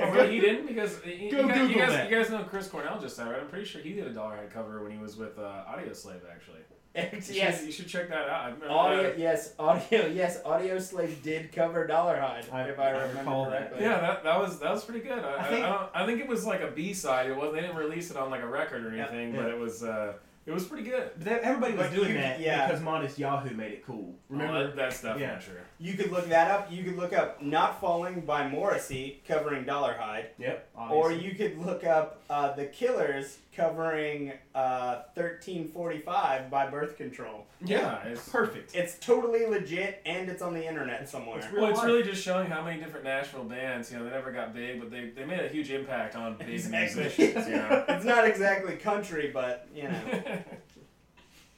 oh, 0.00 0.10
really? 0.10 0.34
He 0.34 0.40
didn't 0.40 0.66
because 0.66 0.98
you, 1.04 1.30
Go 1.30 1.40
you, 1.40 1.48
guys, 1.48 1.70
you, 1.70 1.76
guys, 1.76 2.10
you 2.10 2.16
guys 2.16 2.30
know 2.30 2.44
Chris 2.44 2.68
Cornell 2.68 3.00
just 3.00 3.16
said 3.16 3.28
right. 3.28 3.40
I'm 3.40 3.48
pretty 3.48 3.64
sure 3.64 3.80
he 3.80 3.92
did 3.92 4.06
a 4.06 4.12
dollar 4.12 4.36
head 4.36 4.52
cover 4.52 4.82
when 4.82 4.92
he 4.92 4.98
was 4.98 5.16
with 5.16 5.38
uh, 5.38 5.64
Audioslave 5.68 6.20
actually. 6.30 6.60
You 6.94 7.02
yes. 7.30 7.56
should, 7.58 7.66
you 7.66 7.72
should 7.72 7.88
check 7.88 8.08
that 8.10 8.28
out. 8.28 8.52
I 8.62 8.66
Audio, 8.68 9.02
that. 9.04 9.18
yes, 9.18 9.54
audio, 9.58 10.06
yes, 10.14 10.42
Audioslave 10.42 11.22
did 11.22 11.50
cover 11.50 11.86
Dollar 11.86 12.18
Hide, 12.20 12.44
I- 12.52 12.64
if 12.64 12.78
I, 12.78 12.88
I 12.88 12.90
remember 12.90 13.18
recall 13.20 13.44
that. 13.50 13.70
correctly. 13.70 13.80
Yeah, 13.82 14.00
that, 14.00 14.24
that 14.24 14.38
was 14.38 14.58
that 14.58 14.70
was 14.70 14.84
pretty 14.84 15.00
good. 15.00 15.18
I, 15.18 15.32
I 15.34 15.38
I, 15.38 15.48
think- 15.48 15.64
I, 15.64 15.68
don't, 15.70 15.90
I 15.94 16.06
think 16.06 16.20
it 16.20 16.28
was 16.28 16.44
like 16.44 16.60
a 16.60 16.70
B 16.70 16.92
side. 16.92 17.30
It 17.30 17.36
was 17.36 17.54
they 17.54 17.60
didn't 17.62 17.76
release 17.76 18.10
it 18.10 18.16
on 18.18 18.30
like 18.30 18.42
a 18.42 18.46
record 18.46 18.84
or 18.84 18.90
anything, 18.94 19.34
Yeah. 19.34 19.40
but 19.42 19.50
it 19.50 19.58
was 19.58 19.82
uh, 19.82 20.12
It 20.44 20.52
was 20.52 20.64
pretty 20.64 20.84
good. 20.84 21.10
But 21.16 21.24
they- 21.24 21.30
everybody 21.40 21.74
was 21.74 21.86
But 21.86 21.94
doing 21.96 22.08
you- 22.10 22.18
that 22.18 22.40
yeah. 22.40 22.66
because 22.66 22.82
Modest 22.82 23.18
Yahoo 23.18 23.54
made 23.56 23.72
it 23.72 23.86
cool. 23.86 24.14
Remember? 24.28 24.54
Oh, 24.58 24.66
that- 24.66 24.76
that's 24.76 24.96
definitely 25.00 25.22
Yeah. 25.22 25.38
true. 25.38 25.54
You 25.78 25.94
could 25.94 26.12
look 26.12 26.28
that 26.28 26.50
up. 26.50 26.70
You 26.70 26.84
could 26.84 26.96
look 26.96 27.14
up 27.14 27.40
"Not 27.42 27.80
Falling" 27.80 28.20
by 28.20 28.46
Morrissey 28.48 29.22
covering 29.26 29.64
Dollarhide, 29.64 30.26
yep. 30.38 30.68
or 30.90 31.10
you 31.10 31.34
could 31.34 31.56
look 31.58 31.84
up 31.84 32.22
uh, 32.28 32.52
"The 32.52 32.66
Killers" 32.66 33.38
covering 33.54 34.32
uh, 34.54 35.02
"1345" 35.14 36.50
by 36.50 36.68
Birth 36.70 36.96
Control. 36.96 37.46
Yeah, 37.64 38.02
it's 38.04 38.28
perfect. 38.28 38.74
It's 38.74 38.98
totally 38.98 39.46
legit, 39.46 40.00
and 40.06 40.28
it's 40.28 40.42
on 40.42 40.54
the 40.54 40.66
internet 40.66 41.08
somewhere. 41.08 41.38
it's 41.38 41.50
real 41.52 41.62
well, 41.62 41.70
it's 41.70 41.78
life. 41.78 41.86
really 41.86 42.02
just 42.02 42.22
showing 42.22 42.48
how 42.48 42.62
many 42.64 42.80
different 42.80 43.04
Nashville 43.04 43.44
bands, 43.44 43.90
you 43.92 43.98
know, 43.98 44.04
they 44.04 44.10
never 44.10 44.32
got 44.32 44.54
big, 44.54 44.80
but 44.80 44.90
they, 44.90 45.10
they 45.10 45.24
made 45.24 45.40
a 45.40 45.48
huge 45.48 45.70
impact 45.70 46.16
on 46.16 46.36
big 46.36 46.48
Exactly. 46.48 47.02
musicians, 47.02 47.46
you 47.48 47.54
know. 47.56 47.84
it's 47.88 48.04
not 48.04 48.26
exactly 48.26 48.76
country, 48.76 49.30
but 49.32 49.68
you 49.74 49.84
know, 49.84 50.00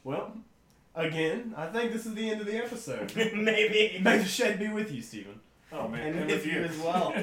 Well, 0.04 0.36
again, 0.94 1.54
I 1.56 1.66
think 1.66 1.92
this 1.92 2.04
is 2.06 2.14
the 2.14 2.30
end 2.30 2.40
of 2.40 2.46
the 2.46 2.56
episode. 2.58 3.14
maybe. 3.16 3.98
May 4.02 4.18
the 4.18 4.24
shed 4.26 4.58
be 4.58 4.68
with 4.68 4.92
you, 4.92 5.00
Stephen. 5.00 5.40
oh 5.72 5.88
man, 5.88 6.08
And 6.08 6.16
and 6.18 6.26
with 6.26 6.44
with 6.44 6.46
you 6.46 6.60
you 6.60 6.64
as 6.66 6.76
well. 6.78 7.14